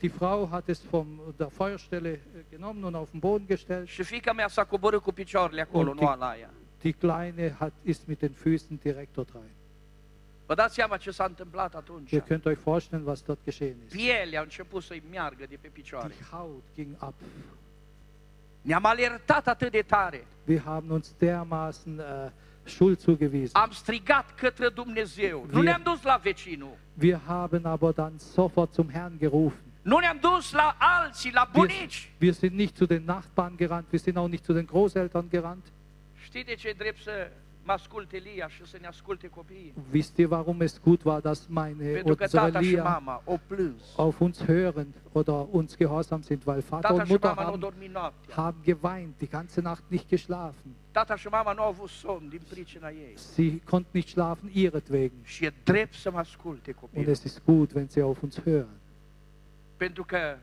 Die 0.04 0.10
Frau 0.10 0.48
hat 0.52 0.68
es 0.68 0.80
von 0.90 1.06
der 1.38 1.50
Feuerstelle 1.50 2.10
äh, 2.14 2.20
genommen 2.50 2.84
und 2.84 2.96
auf 2.96 3.10
den 3.12 3.20
Boden 3.20 3.46
gestellt. 3.48 3.88
Și 3.88 4.04
fica 4.04 4.34
mea 4.34 4.48
s-a 4.48 4.64
coborât 4.66 5.02
cu 5.02 5.12
picioarele 5.12 5.62
acolo, 5.62 5.90
Und 5.90 6.00
nu 6.00 6.06
die- 6.06 6.08
ala 6.16 6.30
aia. 6.30 6.50
Die 6.82 6.92
Kleine 6.92 7.56
hat, 7.60 7.72
ist 7.84 8.06
mit 8.08 8.20
den 8.20 8.34
Füßen 8.34 8.80
direkt 8.82 9.14
dort 9.14 9.30
rein. 9.34 9.52
Vă 10.46 10.54
dați 10.56 10.74
seama 10.76 10.98
ce 10.98 11.12
s-a 11.12 11.24
întâmplat 11.26 11.76
atunci? 11.76 12.12
Ihr 12.12 12.22
könnt 12.22 12.46
euch 12.46 12.60
vorstellen, 12.64 13.06
was 13.06 13.22
dort 13.22 13.40
geschehen 13.44 13.76
ist. 13.86 13.96
Pielea 13.96 14.40
a 14.40 14.44
început 14.44 14.84
să-i 14.84 15.04
meargă 15.12 15.46
de 15.50 15.58
pe 15.62 15.68
picioare. 15.68 16.08
Die 16.08 16.26
Haut 16.32 16.64
ging 16.76 16.96
ab. 16.98 17.14
Ne-am 18.62 18.86
alertat 18.86 19.48
atât 19.48 19.72
de 19.72 19.82
tare. 19.82 20.26
Wir 20.46 20.62
haben 20.66 20.90
uns 20.90 21.14
dermaßen 21.18 22.00
äh, 22.00 22.06
Schuld 22.66 23.00
zugewiesen. 23.00 23.62
Am 23.62 23.72
strigat 23.72 24.36
către 24.36 24.70
Dumnezeu. 24.70 25.46
Nu 25.52 25.60
Wir- 25.60 25.64
ne-am 25.64 25.82
dus 25.84 26.04
la 26.04 26.20
vecinul. 26.24 26.78
Wir 26.94 27.20
haben 27.26 27.66
aber 27.66 27.94
dann 27.94 28.20
sofort 28.20 28.74
zum 28.74 28.90
Herrn 28.90 29.18
gerufen. 29.18 29.63
Wir, 32.20 32.28
wir 32.28 32.34
sind 32.34 32.56
nicht 32.56 32.78
zu 32.78 32.88
den 32.88 33.06
Nachbarn 33.06 33.58
gerannt, 33.58 33.88
wir 33.92 34.00
sind 34.00 34.18
auch 34.18 34.30
nicht 34.30 34.46
zu 34.46 34.54
den 34.54 34.66
Großeltern 34.66 35.30
gerannt. 35.30 35.66
Copiii? 39.30 39.74
Wisst 39.92 40.18
ihr, 40.20 40.30
warum 40.30 40.62
es 40.62 40.82
gut 40.82 41.06
war, 41.06 41.22
dass 41.22 41.48
meine 41.50 42.04
unsere 42.04 42.60
Lia 42.62 42.84
mama 42.84 43.22
o 43.26 43.38
plâns. 43.38 43.94
auf 43.98 44.20
uns 44.22 44.46
hören 44.48 44.94
oder 45.14 45.48
uns 45.50 45.78
gehorsam 45.78 46.24
sind, 46.24 46.46
weil 46.46 46.62
Vater 46.62 46.90
Tata 46.90 47.04
und 47.04 47.10
Mutter 47.10 47.36
haben, 47.36 47.62
haben 48.36 48.64
geweint, 48.64 49.16
die 49.22 49.28
ganze 49.28 49.62
Nacht 49.62 49.90
nicht 49.92 50.10
geschlafen. 50.10 50.76
Sie 53.16 53.60
konnten 53.66 53.98
nicht 53.98 54.10
schlafen 54.10 54.50
ihretwegen. 54.54 55.24
Und 56.94 57.08
es 57.08 57.26
ist 57.26 57.46
gut, 57.46 57.74
wenn 57.76 57.90
sie 57.90 58.02
auf 58.04 58.22
uns 58.22 58.44
hören. 58.46 58.83
Pentru 59.84 60.04
că 60.04 60.38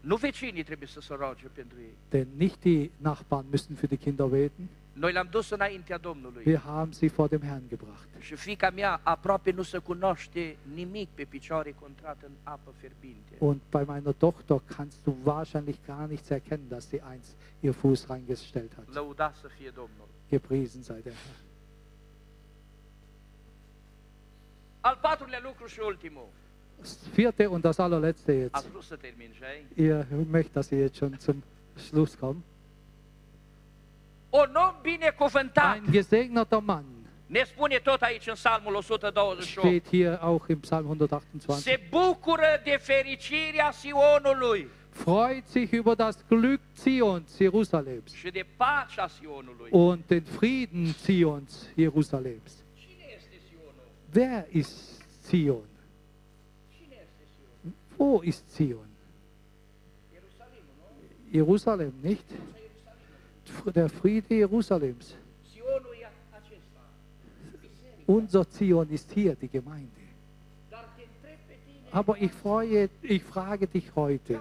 Nu 0.00 0.16
vecinii 0.16 0.62
trebuie 0.62 0.88
să 0.88 1.00
se 1.00 1.14
roage 1.14 1.46
pentru 1.46 1.76
ei. 1.80 1.96
Denn 2.08 2.26
nicht 2.36 2.60
die 2.60 2.90
Nachbarn 2.96 3.46
müssen 3.50 3.76
für 3.76 3.88
die 3.88 3.96
Kinder 3.96 4.26
beten. 4.26 4.68
Noi 4.92 5.12
l-am 5.12 5.28
dus 5.30 5.50
înaintea 5.50 5.98
Domnului. 5.98 6.42
Wir 6.46 6.58
haben 6.58 6.92
sie 6.92 7.08
vor 7.08 7.28
dem 7.28 7.40
Herrn 7.40 7.68
gebracht. 7.68 8.08
Și 8.18 8.34
fica 8.34 8.70
mea 8.70 9.00
aproape 9.02 9.50
nu 9.50 9.62
se 9.62 9.78
cunoaște 9.78 10.56
nimic 10.74 11.08
pe 11.14 11.24
picioare 11.24 11.74
contrat 11.80 12.22
în 12.22 12.30
apă 12.42 12.72
fierbinte. 12.78 13.36
Und 13.38 13.60
bei 13.70 13.84
meiner 13.86 14.12
Tochter 14.12 14.62
kannst 14.76 15.02
du 15.04 15.16
wahrscheinlich 15.24 15.78
gar 15.86 16.06
nichts 16.08 16.28
erkennen, 16.28 16.68
dass 16.68 16.88
sie 16.88 17.02
eins 17.10 17.26
ihr 17.60 17.72
Fuß 17.72 18.06
reingestellt 18.06 18.74
hat. 18.74 18.94
Lăudat 18.94 19.34
să 19.34 19.48
fie 19.58 19.70
Domnul. 19.74 20.08
Gepriesen 20.28 20.82
sei 20.82 21.02
der 21.02 21.12
Herr. 21.12 21.36
Al 24.80 24.98
patrulea 25.00 25.40
lucru 25.42 25.66
și 25.66 25.80
ultimul. 25.86 26.28
Das 26.84 26.98
vierte 27.14 27.48
und 27.48 27.64
das 27.64 27.80
allerletzte 27.80 28.32
jetzt. 28.32 28.68
Ihr 29.76 30.06
möchtet, 30.30 30.56
dass 30.56 30.70
ihr 30.70 30.80
jetzt 30.80 30.98
schon 30.98 31.18
zum 31.18 31.42
Schluss 31.76 32.18
kommt. 32.18 32.44
Un 34.30 34.56
om 34.56 34.74
binecuvântat. 34.82 35.76
Ein 35.76 35.92
gesegneter 35.92 36.60
Mann 36.60 36.84
Ne 37.26 37.44
spune 37.44 37.78
tot 37.78 38.02
aici 38.02 38.26
în 38.26 38.34
Psalmul 38.34 38.74
128. 38.74 39.42
steht 39.42 39.88
hier 39.88 40.18
auch 40.22 40.48
im 40.48 40.60
Psalm 40.60 40.86
128. 40.86 41.60
Se 41.62 41.80
bucură 41.90 42.60
de 42.64 42.78
fericirea 42.80 43.70
Sionului 43.70 44.68
Freut 44.90 45.46
sich 45.46 45.72
über 45.72 45.94
das 45.96 46.24
Glück 46.28 46.60
Zions, 46.76 47.36
Jerusalems 47.36 48.12
și 48.12 48.30
de 48.30 48.46
pacea 48.56 49.08
Sionului. 49.08 49.68
und 49.70 50.06
den 50.06 50.22
Frieden 50.22 50.86
Zions, 50.86 51.68
Jerusalems. 51.76 52.52
Cine 52.74 53.04
este 53.16 53.34
Sionul? 53.48 53.84
Wer 54.12 54.46
ist 54.50 55.02
Zion? 55.22 55.64
Wo 58.04 58.20
ist 58.20 58.44
Zion? 58.54 58.90
Jerusalem, 61.32 61.94
nicht? 62.02 62.26
Der 63.74 63.88
Friede 63.88 64.34
Jerusalems. 64.34 65.16
Unser 68.06 68.46
Zion 68.50 68.90
ist 68.90 69.10
hier, 69.10 69.34
die 69.34 69.48
Gemeinde. 69.48 70.02
Aber 71.92 72.20
ich 72.20 72.32
freue, 72.32 72.90
ich 73.00 73.22
frage 73.22 73.66
dich 73.66 73.86
heute, 73.96 74.38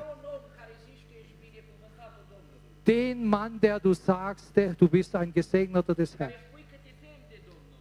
den 2.86 3.26
Mann, 3.26 3.62
der 3.62 3.80
du 3.80 3.93
sagst, 3.93 4.54
der, 4.58 4.73
du 4.73 4.89
bist 4.89 5.15
ein 5.15 5.32
Gesegneter 5.32 5.95
des 5.95 6.19
Herrn, 6.19 6.34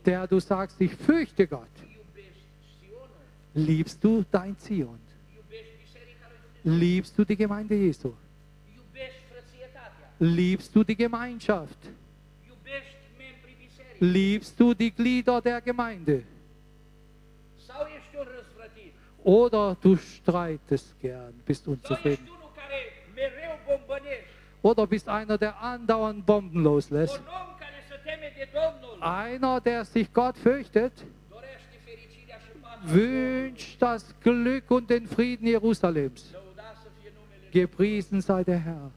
der 0.07 0.29
du 0.29 0.39
sagst, 0.39 0.81
ich 0.81 0.95
fürchte 0.95 1.49
Gott, 1.49 1.77
liebst 3.53 3.99
du 4.05 4.25
dein 4.31 4.57
Zion? 4.57 5.01
iubești 5.53 5.77
Biserica 5.83 6.27
lui 6.31 6.39
Dumnezeu, 6.43 6.52
Liebst 6.65 7.19
du 7.19 7.25
die 7.25 7.37
Gemeinde 7.37 7.75
Jesu? 7.75 8.13
Liebst 10.19 10.75
du 10.75 10.85
die 10.85 10.97
Gemeinschaft? 10.97 11.79
Liebst 13.99 14.59
du 14.59 14.75
die 14.75 14.91
Glieder 14.91 15.41
der 15.41 15.61
Gemeinde? 15.61 16.23
Oder 19.25 19.77
du 19.81 19.97
streitest 19.97 20.99
gern, 21.01 21.35
bist 21.45 21.67
unzufrieden? 21.67 22.29
Oder 24.61 24.87
bist 24.87 25.09
einer, 25.09 25.39
der 25.39 25.61
andauernd 25.61 26.25
Bomben 26.25 26.63
loslässt? 26.63 27.21
Einer, 29.01 29.61
der 29.61 29.85
sich 29.85 30.13
Gott 30.13 30.39
fürchtet, 30.39 30.93
wünscht 32.85 33.83
das 33.83 34.15
Glück 34.21 34.71
und 34.71 34.89
den 34.89 35.07
Frieden 35.09 35.47
Jerusalems. 35.47 36.35
Gepriesen 37.53 38.23
sei 38.23 38.43
der 38.43 38.59
Herr. 38.59 38.91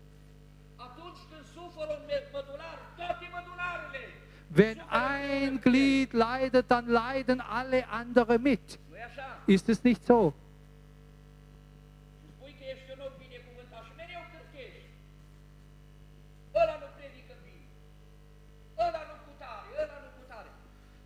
Wenn 4.49 4.79
ein 4.89 5.59
Glied 5.59 6.13
leidet, 6.13 6.71
dann 6.71 6.87
leiden 6.87 7.41
alle 7.41 7.87
anderen 7.89 8.41
mit. 8.41 8.79
Ist 9.45 9.67
es 9.67 9.83
nicht 9.83 10.05
so? 10.05 10.33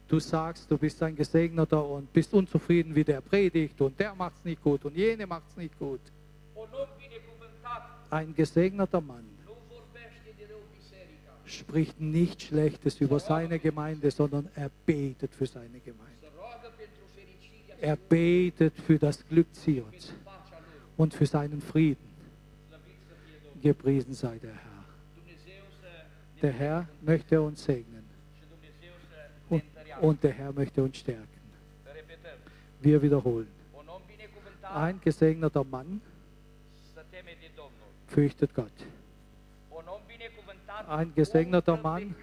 Du 0.08 0.20
sagst, 0.20 0.70
du 0.70 0.78
bist 0.78 1.02
ein 1.04 1.16
Gesegneter 1.16 1.84
und 1.86 2.12
bist 2.12 2.34
unzufrieden, 2.34 2.96
wie 2.96 3.04
der 3.04 3.22
predigt 3.22 3.80
und 3.82 4.00
der 4.00 4.14
macht's 4.16 4.44
nicht 4.44 4.62
gut 4.62 4.86
und 4.86 4.96
jene 4.96 5.26
macht's 5.28 5.56
nicht 5.56 5.78
gut. 5.78 6.02
Ein 8.10 8.34
gesegneter 8.34 9.02
Mann 9.02 9.26
spricht 11.46 12.00
nicht 12.00 12.42
Schlechtes 12.42 13.00
über 13.02 13.20
seine 13.20 13.60
Gemeinde, 13.60 14.12
sondern 14.12 14.50
er 14.56 14.70
betet 14.86 15.34
für 15.34 15.46
seine 15.46 15.80
Gemeinde. 15.80 16.28
Er 17.82 17.96
betet 17.96 18.74
für 18.76 18.98
das 19.00 19.26
Glück 19.28 19.48
Zions 19.54 20.14
und 20.98 21.14
für 21.14 21.26
seinen 21.26 21.62
Frieden. 21.62 22.10
Gepriesen 23.62 24.14
sei 24.14 24.38
der 24.38 24.54
Herr. 24.54 24.86
Der 26.42 26.52
Herr 26.52 26.90
möchte 27.02 27.42
uns 27.42 27.64
segnen 27.64 28.06
ne 29.50 29.56
und, 29.56 29.64
und 30.02 30.24
der 30.24 30.32
Herr 30.32 30.54
möchte 30.54 30.82
uns 30.82 30.98
stärken. 30.98 31.28
Wir 32.82 33.02
wiederholen. 33.02 33.48
Ein 34.74 35.02
gesegneter 35.02 35.64
Mann 35.64 36.02
să 36.94 37.06
teme 37.10 37.34
de 37.40 37.50
Domnul. 37.56 37.92
Fürchtet 38.10 38.54
Gott. 38.54 38.72
Ein 40.88 41.14
gesegneter 41.14 41.78
Mann 41.78 42.16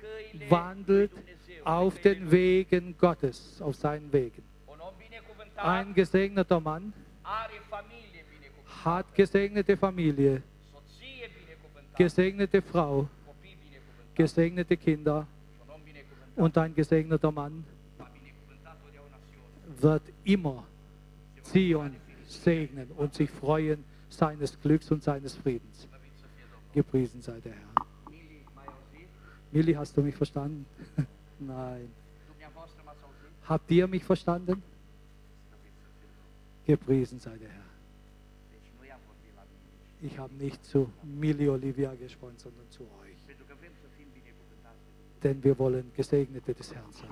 wandelt 0.48 1.12
auf 1.64 2.00
den. 2.00 2.30
Wegen 2.30 2.96
Gottes, 2.98 3.60
auf 3.60 3.76
seinen 3.76 4.12
Wegen. 4.12 4.42
Ein 5.56 5.94
gesegneter 5.94 6.60
Mann 6.60 6.92
hat 8.84 9.14
gesegnete 9.14 9.76
Familie, 9.76 10.42
gesegnete 11.96 12.62
Frau, 12.62 13.08
gesegnete 14.14 14.76
Kinder 14.76 15.26
und 16.36 16.56
ein 16.58 16.74
gesegneter 16.74 17.32
Mann 17.32 17.64
wird 19.80 20.02
immer 20.24 20.64
Zion 21.42 21.96
segnen 22.26 22.90
und 22.96 23.14
sich 23.14 23.30
freuen 23.30 23.84
seines 24.16 24.60
Glücks 24.60 24.90
und 24.90 25.02
seines 25.02 25.34
Friedens. 25.34 25.88
Gepriesen 26.72 27.22
sei 27.22 27.40
der 27.40 27.52
Herr. 27.52 27.86
Mili, 29.52 29.74
hast 29.74 29.96
du 29.96 30.02
mich 30.02 30.14
verstanden? 30.14 30.66
Nein. 31.38 31.90
Habt 33.44 33.70
ihr 33.70 33.86
mich 33.86 34.04
verstanden? 34.04 34.62
Gepriesen 36.66 37.20
sei 37.20 37.36
der 37.38 37.48
Herr. 37.48 37.62
Ich 40.02 40.18
habe 40.18 40.34
nicht 40.34 40.64
zu 40.64 40.92
Milli 41.02 41.48
Olivia 41.48 41.94
gesprochen, 41.94 42.36
sondern 42.36 42.68
zu 42.70 42.82
euch. 42.82 43.16
Denn 45.22 45.42
wir 45.42 45.58
wollen 45.58 45.90
Gesegnete 45.96 46.52
des 46.54 46.74
Herrn 46.74 46.92
sein. 46.92 47.10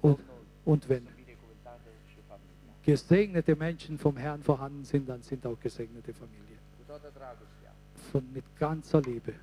Und, 0.00 0.18
und 0.64 0.88
wenn 0.88 1.06
sunt 1.06 1.16
binecuvântate 1.22 1.90
și 2.12 2.20
familia. 2.30 2.72
Gesegnete 2.88 3.54
Menschen 3.54 3.98
vom 3.98 4.16
Herrn 4.16 4.42
vorhanden 4.42 4.82
sind, 4.82 5.06
dann 5.10 5.20
sind 5.20 5.44
auch 5.44 5.60
gesegnete 5.60 6.14
Familien. 6.14 6.58
Von, 8.10 8.32
mit 8.32 8.44
ganzer 8.58 9.02
Liebe. 9.02 9.34